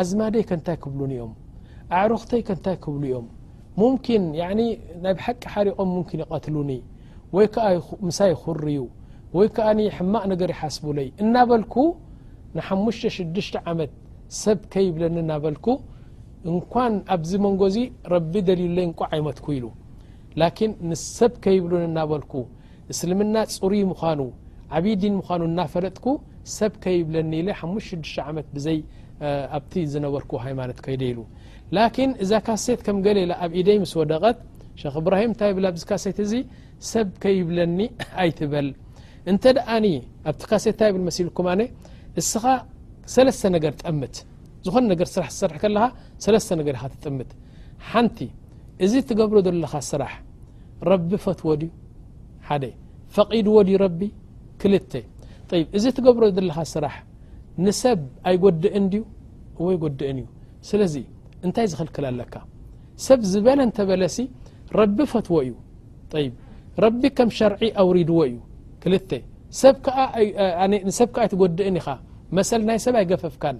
ኣዝማደይ 0.00 0.42
ከንታይ 0.48 0.76
ክብሉኒ 0.82 1.12
እዮም 1.18 1.32
ኣዕሮኽተይ 2.00 2.42
ከንታይ 2.48 2.76
ክብሉ 2.84 3.02
እዮም 3.10 3.26
ሙምኪን 3.80 4.24
ናይ 5.04 5.14
ሓቂ 5.26 5.42
ሓሪቆም 5.54 5.88
ሙምኪን 5.94 6.20
ይቐትሉኒ 6.24 6.70
ወይ 7.36 7.46
ከዓ 7.54 7.66
ምሳይ 8.06 8.30
ይኹርዩ 8.34 8.78
ወይ 9.38 9.48
ከኣ 9.56 9.66
ሕማቕ 9.96 10.22
ነገር 10.32 10.48
ይሓስቡ 10.54 10.84
ለይ 10.98 11.08
እናበልኩ 11.22 11.74
ንሓ6 12.56 13.60
ዓመት 13.72 13.90
ሰብ 14.42 14.60
ከይብለኒ 14.72 15.16
እናበልኩ 15.24 15.66
እንኳን 16.50 16.92
ኣብዚ 17.14 17.30
መንጎዚ 17.46 17.76
ረቢ 18.14 18.32
ደሊሉ 18.48 18.72
ለይ 18.78 18.84
እንቋ 18.90 19.00
ዓይመትኩ 19.12 19.46
ኢሉ 19.56 19.66
ላኪን 20.40 20.72
ንሰብ 20.90 21.32
ከይብሉን 21.44 21.84
እናበልኩ 21.90 22.32
እስልምና 22.92 23.34
ፅሩይ 23.56 23.82
ምኳኑ 23.90 24.20
ዓብይዲን 24.78 25.14
ምኳኑ 25.20 25.40
እናፈለጥኩ 25.50 26.06
ሰብ 26.58 26.72
ከይብለኒ 26.84 27.32
ኢ6 27.66 28.14
ዓመት 28.28 28.46
ኣብቲ 29.56 29.72
ዝነበርክዎ 29.92 30.38
ሃይማኖት 30.46 30.78
ከይደ 30.84 31.02
ኢሉ 31.12 31.20
ላኪን 31.76 32.12
እዛ 32.24 32.32
ካሴት 32.46 32.80
ከም 32.86 32.96
ገሌላ 33.06 33.32
ኣብ 33.44 33.50
ኢደይ 33.60 33.78
ምስ 33.82 33.92
ወደቐት 34.00 34.38
ሸክ 34.80 34.94
እብራሂም 35.00 35.30
እንታይ 35.32 35.52
ብል 35.56 35.66
ኣብዚ 35.70 35.82
ካሴት 35.90 36.18
እዚ 36.24 36.32
ሰብ 36.90 37.08
ከይብለኒ 37.22 37.78
ኣይትበል 38.22 38.68
እንተ 39.30 39.42
ደኣኒ 39.56 39.86
ኣብቲ 40.30 40.42
ካሴት 40.50 40.72
እንታይ 40.74 40.90
ብል 40.94 41.02
መሲልኩም 41.08 41.48
ኣነ 41.54 41.62
እስኻ 42.20 42.44
ሰለስተ 43.14 43.42
ነገር 43.56 43.72
ጠምት 43.82 44.16
ዝኾነ 44.64 44.84
ነገር 44.92 45.08
ስራሕ 45.14 45.28
ዝሰርሕ 45.34 45.58
ከለኻ 45.64 45.84
ሰለስተ 46.24 46.50
ነገር 46.60 46.74
ኻ 46.82 46.90
ትጠምት 46.94 47.30
ሓንቲ 47.90 48.18
እዚ 48.86 48.92
ትገብሮ 49.10 49.36
ዘለኻ 49.46 49.74
ስራሕ 49.90 50.14
ረቢ 50.90 51.10
ፈትዎ 51.26 51.50
ድዩ 51.60 51.70
ሓደ 52.48 52.64
ፈቒድዎ 53.16 53.56
ድዩ 53.68 53.76
ረቢ 53.84 54.00
ክልተ 54.62 54.92
እዚ 55.78 55.84
ትገብሮ 55.98 56.24
ዘለኻ 56.38 56.58
ስራሕ 56.74 56.94
ንሰብ 57.64 57.98
ኣይጎድእን 58.28 58.84
ድዩ 58.92 59.02
ወይ 59.66 59.76
ጎድእን 59.82 60.18
እዩ 60.22 60.28
ስለዚ 60.68 60.94
እንታይ 61.46 61.66
ዝኽልክል 61.72 62.04
ኣለካ 62.10 62.34
ሰብ 63.06 63.20
ዝበለ 63.32 63.58
እንተበለሲ 63.66 64.16
ረቢ 64.80 64.98
ፈትዎ 65.12 65.34
እዩ 65.46 65.52
ይ 66.24 66.28
ረቢ 66.84 67.00
ከም 67.18 67.28
ሸርዒ 67.38 67.62
ኣውሪድዎ 67.82 68.18
እዩ 68.30 68.38
ክል 68.82 68.94
ሰብ 69.60 69.76
ከ 69.84 69.88
ይትጎድእን 71.26 71.76
ኢኻ 71.80 71.88
መሰል 72.38 72.60
ናይ 72.68 72.78
ሰብ 72.86 72.94
ኣይገፈፍካን 73.00 73.56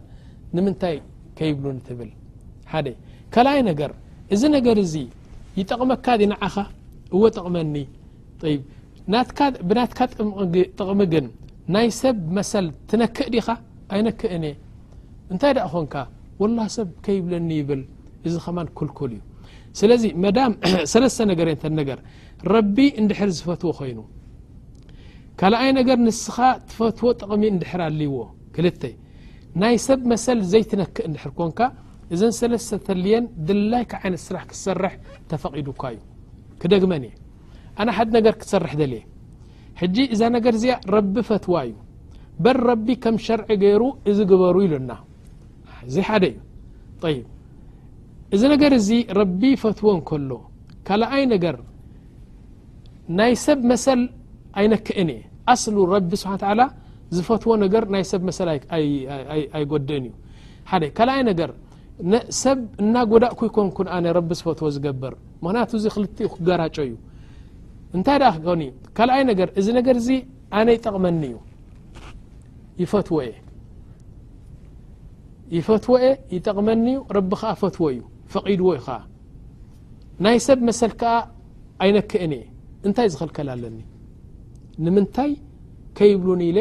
ንምንታይ 0.56 0.96
ከይብሉ 1.38 1.64
ንትብል 1.78 2.10
ሓደ 2.72 2.86
ካልኣይ 3.34 3.60
ነገር 3.70 3.90
እዚ 4.34 4.42
ነገር 4.56 4.76
እዚ 4.84 4.94
ይጠቕመካ 5.58 6.06
ዲንዓኻ 6.20 6.54
እዎ 7.14 7.20
ጠቕመኒ 7.36 7.74
ብናትካ 9.68 10.00
ጥቕሚ 10.78 11.00
ግን 11.12 11.26
ናይ 11.74 11.88
ሰብ 12.02 12.18
መሰል 12.38 12.66
ትነክእ 12.90 13.28
ድኻ 13.34 13.48
ኣይነክእንእ 13.94 14.54
እንታይ 15.32 15.52
ደኣ 15.56 15.66
ኾንካ 15.74 15.94
ወላ 16.42 16.58
ሰብ 16.76 16.88
ከይብለኒ 17.04 17.48
ይብል 17.60 17.82
እዚ 18.26 18.34
ኸማን 18.44 18.68
ክልክል 18.78 19.12
እዩ 19.16 19.20
ስለዚ 19.78 20.04
መዳም 20.24 20.52
ሰለስተ 20.92 21.18
ነገር 21.30 21.46
እየተነገር 21.52 21.98
ረቢ 22.54 22.76
እንድሕር 23.00 23.30
ዝፈትዎ 23.38 23.70
ኮይኑ 23.78 23.98
ካልኣይ 25.40 25.70
ነገር 25.80 25.98
ንስኻ 26.06 26.36
ትፈትዎ 26.70 27.10
ጥቕሚ 27.20 27.42
እንድሕር 27.54 27.80
ኣልይዎ 27.88 28.16
ክልተ 28.56 28.82
ናይ 29.62 29.76
ሰብ 29.86 30.00
መሰል 30.12 30.38
ዘይትነክእ 30.52 31.04
እንድሕር 31.08 31.32
ኮንካ 31.40 31.60
እዘን 32.14 32.32
ሰለስተ 32.40 32.78
ተልየን 32.86 33.24
ድላይ 33.48 33.84
ክ 33.90 34.00
ዓይነት 34.02 34.22
ስራሕ 34.26 34.44
ክትሰርሕ 34.50 34.94
ተፈቒዱካ 35.32 35.82
እዩ 35.94 36.00
ክደግመን 36.62 37.04
እየ 37.08 37.14
ኣነ 37.82 37.88
ሓድ 37.98 38.08
ነገር 38.18 38.34
ክትሰርሕ 38.40 38.72
ዘልየ 38.82 39.02
ሕጂ 39.82 39.96
እዛ 40.14 40.22
ነገር 40.36 40.54
እዚኣ 40.58 40.74
ረቢ 40.96 41.14
ፈትዋ 41.28 41.54
እዩ 41.68 41.76
በር 42.44 42.58
ረቢ 42.70 42.86
ከም 43.04 43.16
ሸርዒ 43.26 43.48
ገይሩ 43.62 43.82
እዚ 44.10 44.18
ግበሩ 44.30 44.56
ይሉና 44.66 44.92
እዚ 45.88 45.96
ሓደ 46.08 46.24
እዩ 46.30 47.12
ይ 47.14 47.18
እዚ 48.34 48.42
ነገር 48.54 48.72
እዚ 48.80 48.88
ረቢ 49.20 49.40
ፈትዎ 49.62 49.86
እንከሎ 49.96 50.32
ካልኣይ 50.88 51.24
ነገር 51.34 51.56
ናይ 53.18 53.32
ሰብ 53.46 53.58
መሰል 53.70 54.00
ኣይነክአን 54.60 55.08
እየ 55.16 55.20
ኣስሉ 55.54 55.76
ረቢ 55.94 56.10
ስብሓ 56.22 56.34
ዝፈትዎ 57.16 57.52
ነገር 57.64 57.84
ናይ 57.94 58.02
ሰብ 58.12 58.22
መሰል 58.28 58.48
ኣይጎድእን 59.58 60.04
እዩ 60.10 60.14
ሓ 60.70 60.80
ካኣይ 60.98 61.22
ነገር 61.30 61.50
ሰብ 62.42 62.58
እናጎዳእ 62.82 63.32
ኩ 63.38 63.48
ይኮንኩን 63.48 63.88
ኣነ 63.96 64.06
ረቢ 64.18 64.30
ዝፈትዎ 64.40 64.68
ዝገብር 64.76 65.14
ምክንያቱ 65.44 65.70
እዚ 65.80 65.86
ክልዩ 65.94 66.28
ክገራጨ 66.34 66.76
እዩ 66.88 66.94
እንታይ 67.96 68.18
ኒ 68.62 68.70
ካኣይ 68.98 69.22
ነገር 69.32 69.48
እዚ 69.60 69.66
ነገር 69.78 69.96
እዚ 70.02 70.08
ኣነ 70.58 70.68
ይጠቕመኒ 70.76 71.22
እዩ 71.30 71.34
ይፈትዎ 72.82 73.18
እየ 73.26 73.32
ይፈትዎ 75.56 75.94
እ 76.08 76.12
ይጠቕመኒዩ 76.36 76.98
ረቢ 77.16 77.30
ከ 77.40 77.52
ፈትዎ 77.62 77.84
እዩ 77.94 78.00
ፈቒድዎ 78.34 78.66
እዩ 78.72 78.80
ኸ 78.86 78.98
ናይ 80.24 80.36
ሰብ 80.46 80.58
መሰል 80.68 80.92
ከዓ 81.00 81.14
ኣይነክአኒ 81.84 82.32
እየ 82.40 82.46
እንታይ 82.86 83.06
ዝኽልከል 83.12 83.48
ኣለኒ 83.54 83.78
ንምንታይ 84.84 85.30
ከይብሉኒ 85.98 86.42
ኢለ 86.52 86.58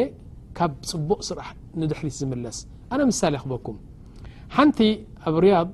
ካብ 0.58 0.72
ፅቡቅ 0.90 1.20
ስራሕ 1.28 1.48
ንድሕሊት 1.80 2.14
ዝምለስ 2.20 2.58
ኣነ 2.92 3.00
ምሳሌ 3.10 3.34
ክበኩም 3.42 3.76
ሓንቲ 4.56 4.78
ኣብ 5.28 5.34
ርያብ 5.46 5.68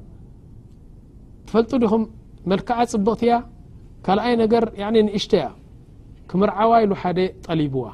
ትፈልጡ 1.46 1.70
ዲኹም 1.84 2.02
መልክዓ 2.52 2.78
ፅብቕቲ 2.94 3.22
ያ 3.32 3.36
ካልኣይ 4.06 4.34
ነገር 4.42 4.64
ንእሽተያ 5.06 5.44
ክምርዓዋ 6.30 6.70
ኢሉ 6.84 6.92
ሓደ 7.02 7.18
ጠሊብዋ 7.46 7.84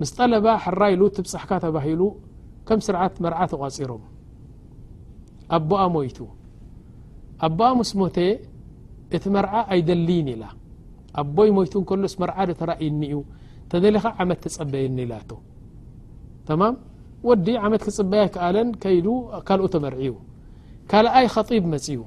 ምስ 0.00 0.10
ጠለባ 0.16 0.46
ሕራኢሉ 0.64 1.02
ትብፅሕካ 1.16 1.50
ተባሂሉ 1.64 2.02
ከም 2.68 2.78
ስርዓት 2.86 3.14
መርዓ 3.24 3.38
ተቋፂሮም 3.52 4.02
ኣቦኣ 5.56 5.80
ሞይቱ 5.94 6.18
ኣቦኣ 7.46 7.68
ሙስ 7.78 7.90
ሞተ 8.00 8.16
እቲ 9.16 9.24
መርዓ 9.36 9.54
ኣይደሊይን 9.74 10.28
ኢላ 10.34 10.44
ኣቦይ 11.22 11.50
ሞይቱ 11.58 11.72
እንከሎስ 11.82 12.14
መርዓ 12.22 12.36
ዶተረእይኒ 12.50 13.00
እዩ 13.10 13.18
ተደሊኻ 13.72 14.04
ዓመት 14.24 14.40
ተፀበየኒ 14.46 14.98
ኢላ 15.06 15.12
ቶ 15.30 15.38
ተማም 16.48 16.74
ወዲ 17.28 17.46
ዓመት 17.66 17.82
ክፅበያ 17.86 18.20
ይከኣለን 18.26 18.68
ከይዱ 18.82 19.06
ካልኦ 19.48 19.64
ተመርዒዩ 19.74 20.12
ካልኣይ 20.90 21.26
ኸጢብ 21.34 21.64
መፅዩ 21.72 22.00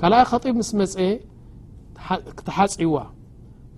ካኣይ 0.00 0.24
ከጢብ 0.30 0.54
ምስ 0.60 0.70
መፀ 0.80 0.96
ተሓፂዋ 2.48 2.96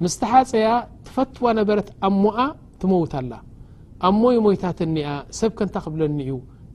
ምስ 0.05 0.15
ተሓፀያ 0.23 0.71
ትፈትዋ 1.07 1.47
ነበረት 1.59 1.89
ኣሞኣ 2.09 2.37
ትመውታላ 2.83 3.33
ኣብ 4.09 4.15
ሞይ 4.23 4.37
ሞይታትኒኣ 4.45 5.09
ሰብ 5.39 5.51
ከእንታይ 5.59 5.83
ክብለኒ 5.87 6.19
እዩ 6.27 6.33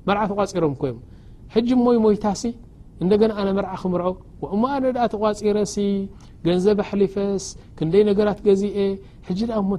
መርዓ 0.07 0.21
ተቋፂሮም 0.31 0.73
ኮዮም 0.81 0.99
ሕጂ 1.53 1.67
ሞይ 1.85 1.97
ሞይታሲ 2.05 2.43
እንደገና 3.03 3.31
ኣነ 3.41 3.47
መርዓ 3.57 3.71
ክምርኦ 3.83 4.09
እሞ 4.55 4.61
ኣነድኣ 4.75 5.01
ተቋፂረሲ 5.13 5.75
ገንዘብ 6.47 6.77
ኣሕሊፈስ 6.85 7.43
ክንደይ 7.77 8.03
ነገራት 8.09 8.39
ገዚኤ 8.47 8.77
ኣብ 9.59 9.73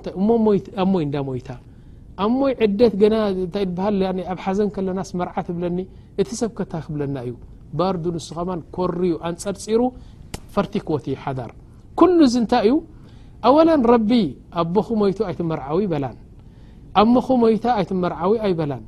ሞይ 0.47 0.59
እንዳ 1.07 1.17
ሞይታ 1.29 1.51
ኣብ 2.25 2.31
ሞይ 2.41 2.53
ዕደት 2.67 2.95
ና 3.13 3.15
ንታ 3.45 3.57
ትሃል 3.79 3.99
ኣብ 4.33 4.39
ሓዘን 4.45 4.69
ከለናስ 4.75 5.11
መርዓ 5.21 5.35
ትብለኒ 5.49 5.79
እቲ 6.23 6.29
ሰብ 6.41 6.51
ከንታይ 6.59 6.83
ክብለና 6.87 7.17
እዩ 7.29 7.33
ባርዱ 7.79 8.05
ንስኸማ 8.17 8.51
ኮርዩ 8.77 9.13
ኣንፀር 9.29 9.57
ፂሩ 9.65 9.81
ፈርቲ 10.55 10.75
ክዎት 10.89 11.07
ሓዳር 11.25 11.51
ዚ 12.35 12.37
እታይ 12.47 12.65
እዩ 12.71 12.75
ኣወለ 13.49 13.71
ረቢ 13.95 14.11
ኣ 14.59 14.65
ቦኹ 14.75 14.89
ሞይቱ 15.01 15.19
ኣይት 15.29 15.41
መርዓዊ 15.51 15.79
ይበ 15.87 15.95
ኣ 17.01 17.03
ሞኹ 17.15 17.27
ሞይታ 17.43 17.65
ኣይት 17.79 17.91
መርዓዊ 18.03 18.33
ኣይበላን 18.45 18.83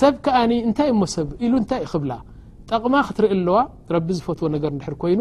ሰብ 0.00 0.14
ከኣ 0.24 0.36
እንታይ 0.68 0.88
እሞ 0.94 1.00
ሰብ 1.16 1.28
ኢሉ 1.44 1.52
እንታይ 1.62 1.82
ክብላ 1.92 2.12
ጠቕማ 2.70 2.94
ክትርኢ 3.08 3.30
ኣለዋ 3.36 3.58
ረቢ 3.94 4.08
ዝፈትዎ 4.18 4.46
ነገር 4.56 4.70
ድር 4.82 4.94
ኮይኑ 5.02 5.20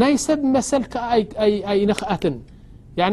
ናይ 0.00 0.12
ሰብ 0.26 0.40
መሰል 0.56 0.82
ኣይ 1.72 1.80
ነኽኣትን 1.90 2.36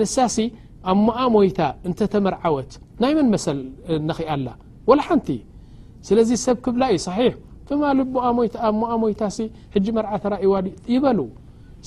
ንሳ 0.02 0.16
ሲ 0.36 0.48
ኣብ 0.92 0.98
ሞኣ 1.06 1.18
ሞይታ 1.36 1.62
እንተተመርዓወት 1.88 2.72
ናይ 3.04 3.14
መን 3.20 3.28
መሰል 3.36 3.60
ነኽኣኣላ 4.10 4.48
ወላ 4.90 5.00
ሓንቲ 5.08 5.30
ስለዚ 6.10 6.30
ሰብ 6.46 6.58
ክብላ 6.66 6.84
እዩ 6.96 7.00
صሒ 7.08 7.32
ትማ 7.70 7.82
ኣሞኣ 8.70 8.92
ሞይታ 9.06 9.22
ሲ 9.38 9.40
ሕጂ 9.76 9.86
መርዓ 9.98 10.12
ተራእዋ 10.24 10.54
ይበሉ 10.96 11.20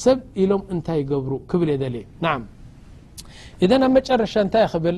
ሰብ 0.07 0.19
ኢሎም 0.43 0.62
እንታይ 0.75 1.01
ይገብሩ 1.03 1.33
ክብል 1.53 1.69
የለ 1.75 1.97
ና 2.25 2.35
إذ 3.62 3.71
ኣብ 3.81 3.90
مጨرሻ 3.95 4.35
እታይ 4.47 4.64
ብل 4.85 4.97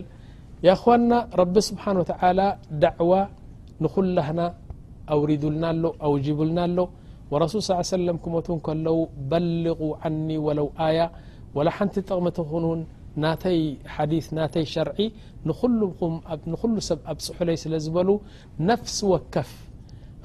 يخوና 0.69 1.11
رب 1.41 1.55
سبحن 1.69 1.97
و 2.01 2.05
تعلى 2.13 2.47
دعو 2.85 3.13
نخلهن 3.83 4.41
أورዱلና 5.15 5.65
ኣሎ 5.73 5.85
أوجبلና 6.07 6.59
ኣሎ 6.69 6.79
ورسل 7.33 7.59
صلى 7.67 7.77
ل 7.79 7.81
عيه 7.83 7.93
سلم 8.01 8.17
كመት 8.25 8.47
كلو 8.67 8.97
بلغ 9.33 9.81
عني 10.03 10.37
ولو 10.47 10.67
آية 10.89 11.07
ولو 11.57 11.73
ሓنቲ 11.77 11.95
ጥቕم 12.39 12.65
ናተ 13.23 13.45
حዲيث 13.95 14.27
ናተይ 14.39 14.65
شرع 14.75 14.97
نخل 15.49 15.81
ሰብ 16.89 16.99
ኣ 17.13 17.15
ፅሑلይ 17.37 17.57
ስل 17.63 17.75
ዝበل 17.85 18.09
نفس 18.71 18.97
وከፍ 19.13 19.51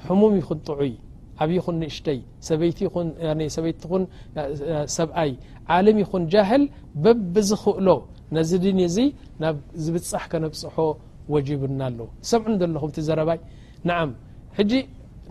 حሙم 0.06 0.32
يን 0.40 0.46
ጥዑይ 0.68 0.92
ي 1.56 1.58
ን 1.74 1.76
نእሽተይ 1.82 2.18
ሰيت 2.48 2.78
ሰብኣي 4.96 5.30
علم 5.72 5.96
يን 6.04 6.22
جهل 6.34 6.62
ببዝኽእሎ 7.02 7.88
ነዚ 8.36 8.50
ድን 8.64 8.78
እዚ 8.88 8.96
ናብ 9.42 9.56
ዝብፃሕ 9.84 10.24
ከነብፅሖ 10.32 10.76
ወጅቡና 11.34 11.80
ኣሎ 11.88 11.98
ሰምዑ 12.30 12.46
ን 12.52 12.54
ዘለኹም 12.62 12.90
ቲ 12.94 12.98
ዘረባይ 13.08 13.38
ንዓ 13.88 13.96
ሕጂ 14.58 14.72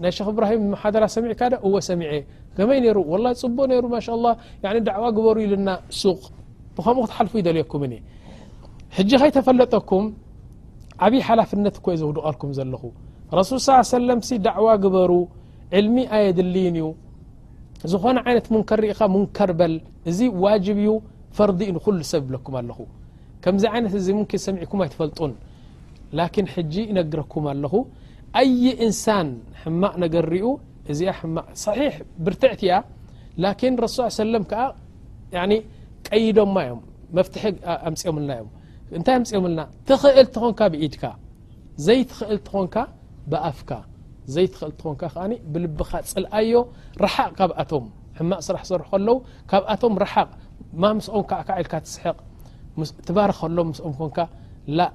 ናይ 0.03 0.11
ክ 0.25 0.27
እብራሂም 0.33 0.61
ማሓደራ 0.73 1.03
ሰሚዕ 1.15 1.31
ካደ 1.39 1.53
እወ 1.67 1.73
ሰሚዐእ 1.89 2.21
ከመይ 2.57 2.79
ነይሩ 2.85 2.97
ወላ 3.13 3.25
ፅቡ 3.41 3.57
ነይሩ 3.71 3.83
ማ 3.95 3.97
ዕዋ 4.99 5.03
ግበሩ 5.17 5.35
ኢልና 5.45 5.69
ሱቕ 6.01 6.21
ብከምኡ 6.75 7.03
ክትሓልፉ 7.07 7.33
ይደልየኩምኒ 7.41 7.93
ሕጂ 8.97 9.11
ከይተፈለጠኩም 9.21 10.05
ዓብይ 11.05 11.21
ሓላፍነት 11.27 11.75
ኮይ 11.85 11.95
ዘውድቀልኩም 12.01 12.49
ዘለኹ 12.57 12.83
ረሱል 13.39 13.57
ص 13.67 13.95
ሰለም 13.99 14.19
ዳዕዋ 14.47 14.69
ግበሩ 14.83 15.11
ዕልሚ 15.79 15.97
ኣየድልይን 16.15 16.75
እዩ 16.79 16.87
ዝኾነ 17.91 18.17
ዓይነት 18.27 18.47
ሙንከር 18.53 18.79
ርኢኻ 18.83 18.99
ሙንከር 19.13 19.51
በል 19.59 19.73
እዚ 20.09 20.19
ዋጅብ 20.43 20.77
እዩ 20.83 20.89
ፈርዲ 21.37 21.61
ሰብ 22.11 22.23
ብለኩም 22.29 22.53
ኣለኹ 22.61 22.79
ከምዚ 23.43 23.63
ይነት 23.77 23.93
እዚ 23.99 24.07
ሙ 24.19 24.23
ሰሚዒኩም 24.45 24.79
ኣይትፈልጡን 24.85 25.31
ላን 26.19 26.47
ሕጂ 26.55 26.73
ይነግረኩም 26.91 27.45
ኣለኹ 27.51 27.73
ኣይ 28.41 28.63
እንሳን 28.87 29.27
ሕማቅ 29.61 29.93
ነገር 30.03 30.25
ርኡ 30.33 30.47
እዚ 30.91 30.99
ሕማቅ 31.19 31.45
صሒሕ 31.63 31.93
ብርትዕቲ 32.25 32.61
እያ 32.69 32.73
ላን 33.43 33.75
ረስ 33.83 33.95
ለም 34.33 34.43
ቀይዶማ 36.07 36.55
እዮም 36.65 36.81
መፍትሒ 37.17 37.43
ኣምፅኦም 37.89 38.17
ልና 38.21 38.31
እዮም 38.37 38.49
እንታይ 38.97 39.15
ኣምፅኦም 39.19 39.45
ልና 39.51 39.61
ትኽእል 39.87 40.27
ትኾንካ 40.35 40.59
ብኢድካ 40.73 41.03
ዘይትኽእል 41.85 42.39
ትኾንካ 42.47 42.75
ብኣፍካ 43.31 43.71
ዘይትኽእል 44.35 44.71
ትኾንካ 44.79 45.03
ብልብካ 45.53 45.91
ፅልኣዮ 46.11 46.53
ረሓቅ 47.03 47.29
ካብኣቶም 47.39 47.85
ሕማቅ 48.19 48.41
ስራሕ 48.47 48.63
ሰርሑ 48.71 48.83
ከለው 48.93 49.17
ካብኣቶም 49.51 49.93
ርሓቅ 50.03 50.29
ማ 50.83 50.89
ስኦም 51.05 51.23
ልካ 51.63 51.73
ትስቕ 51.85 52.03
ትባር 53.07 53.31
ከሎ 53.39 53.57
ስኦም 53.79 53.95
ን 54.79 54.87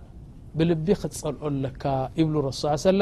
ብልቢ 0.59 0.87
ክትፀልዖ 1.01 1.43
ለካ 1.65 1.85
ይብሉ 2.21 2.35
ሱ 2.63 2.63
ሰለ 2.87 3.01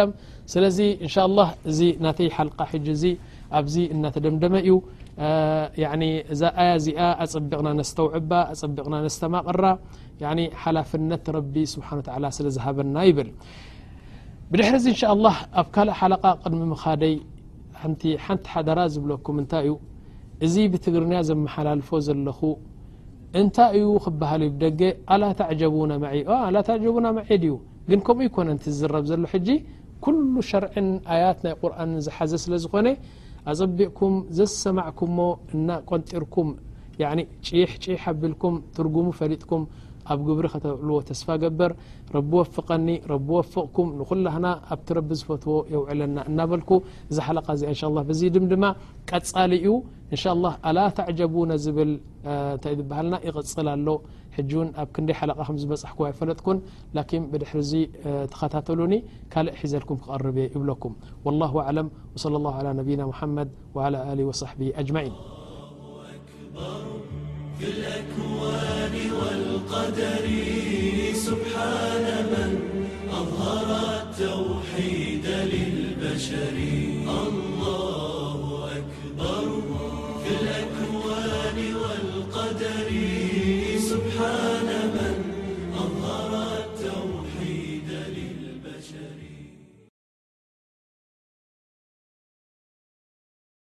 ስለዚ 0.53 0.79
እንشء 1.05 1.23
الله 1.29 1.49
እዚ 1.71 1.81
ናተይ 2.05 2.29
ሓልق 2.37 2.59
ሕج 2.71 2.87
እዚ 2.97 3.05
ኣብዚ 3.59 3.75
እናተደምደመ 3.95 4.55
እዩ 4.67 4.75
እዛ 6.33 6.43
ኣያ 6.61 6.71
ዚኣ 6.87 7.01
ኣፀቢቕና 7.25 7.69
ነስተውዕባ 7.79 8.33
ኣፀቢቕና 8.53 8.95
ስተማቕራ 9.17 9.63
ሓላፍነት 10.63 11.25
ረቢ 11.37 11.55
ስብሓን 11.75 12.01
ስለዝሃበና 12.39 12.97
ይብል 13.09 13.31
ብድሕርዚ 14.51 14.87
شءالله 15.03 15.37
ኣብ 15.61 15.67
ካእ 15.75 15.87
ሓለق 16.01 16.23
ቅድሚ 16.43 16.61
ምኻደይ 16.73 17.15
ሓንቲ 17.83 18.03
ሓደራ 18.53 18.79
ዝብለኩ 18.95 19.25
ታይእዩ 19.53 19.73
እዚ 20.47 20.55
ብትግርያ 20.73 21.19
ዘመሓላልፎ 21.31 21.89
ዘለኹ 22.07 22.41
እንታይ 23.41 23.75
እዩ 23.79 23.87
ክበሃል 24.05 24.43
ደገ 24.63 24.81
ኣላ 25.15 25.23
ተዕጀቡና 25.41 25.93
ማ 26.03 26.11
ተጀቡና 26.69 27.07
መዐድ 27.19 27.43
ዩ 27.51 27.55
ግን 27.91 28.01
ከምኡ 28.07 28.25
ይኮነ 28.29 28.49
ዝዝረብ 28.65 29.05
ዘሎ 29.11 29.25
ሕጂ 29.33 29.49
ኩሉ 30.05 30.35
ሸርዕን 30.51 30.89
ኣያት 31.15 31.39
ናይ 31.47 31.55
ቁርን 31.61 31.93
ዝሓዘ 32.07 32.33
ስለ 32.45 32.55
ዝኾነ 32.65 32.87
ኣጸቢእኩም 33.51 34.15
ዘሰማዕኩምሞ 34.39 35.19
እና 35.57 35.69
ቆንጢርኩም 35.91 36.51
ጭሕ 37.47 37.71
ጭሕ 37.85 38.03
ኣቢልኩም 38.13 38.57
ትርጉሙ 38.77 39.07
ፈሪጥኩም 39.21 39.63
ኣብ 40.13 40.21
ግብሪ 40.27 40.47
ከተውዕልዎ 40.55 40.97
ተስፋ 41.09 41.27
ገበር 41.43 41.71
ረቢ 42.17 42.31
ወفቀኒ 42.41 42.87
ቢ 43.27 43.29
ወفቕኩም 43.37 43.89
ንኹላና 44.01 44.47
ኣብቲ 44.75 44.87
ረቢ 44.99 45.09
ዝፈትዎ 45.21 45.55
የውዕለና 45.75 46.17
እናበል 46.31 46.63
እዚ 47.11 47.19
ሓ 47.27 47.29
ዚ 48.19 48.21
ድድማ 48.37 48.65
ቀጻሊ 49.11 49.53
ዩ 49.69 49.71
እلله 50.17 50.53
ኣላ 50.69 50.79
ተعጀቡነ 50.99 51.51
ብል 51.77 51.91
ታ 52.63 52.65
ሃልና 52.99 53.15
ይቕፅል 53.27 53.67
ኣሎ 53.75 53.87
ን 54.67 54.69
ኣብ 54.83 54.89
ክይ 54.95 55.11
ሓለق 55.19 55.39
ዝመፅح 55.63 55.91
ይፈለጥኩን 56.13 56.59
ድ 57.33 57.35
ዙ 57.71 57.73
ተኸታተሉኒ 58.33 58.93
ካልእ 59.33 59.57
ሒዘልኩም 59.63 59.97
ክقርብ 60.05 60.37
ይብለኩም 60.47 60.93
لله 61.29 61.51
ص 64.41 64.43
ص 64.51 64.53
في 67.61 67.67
الأكوان 67.67 69.13
والقدر 69.13 70.29
سبحان 71.15 72.27
من 72.31 72.59
أظهرا 73.13 74.03
التوحيد 74.03 75.27
للبشر 75.27 76.94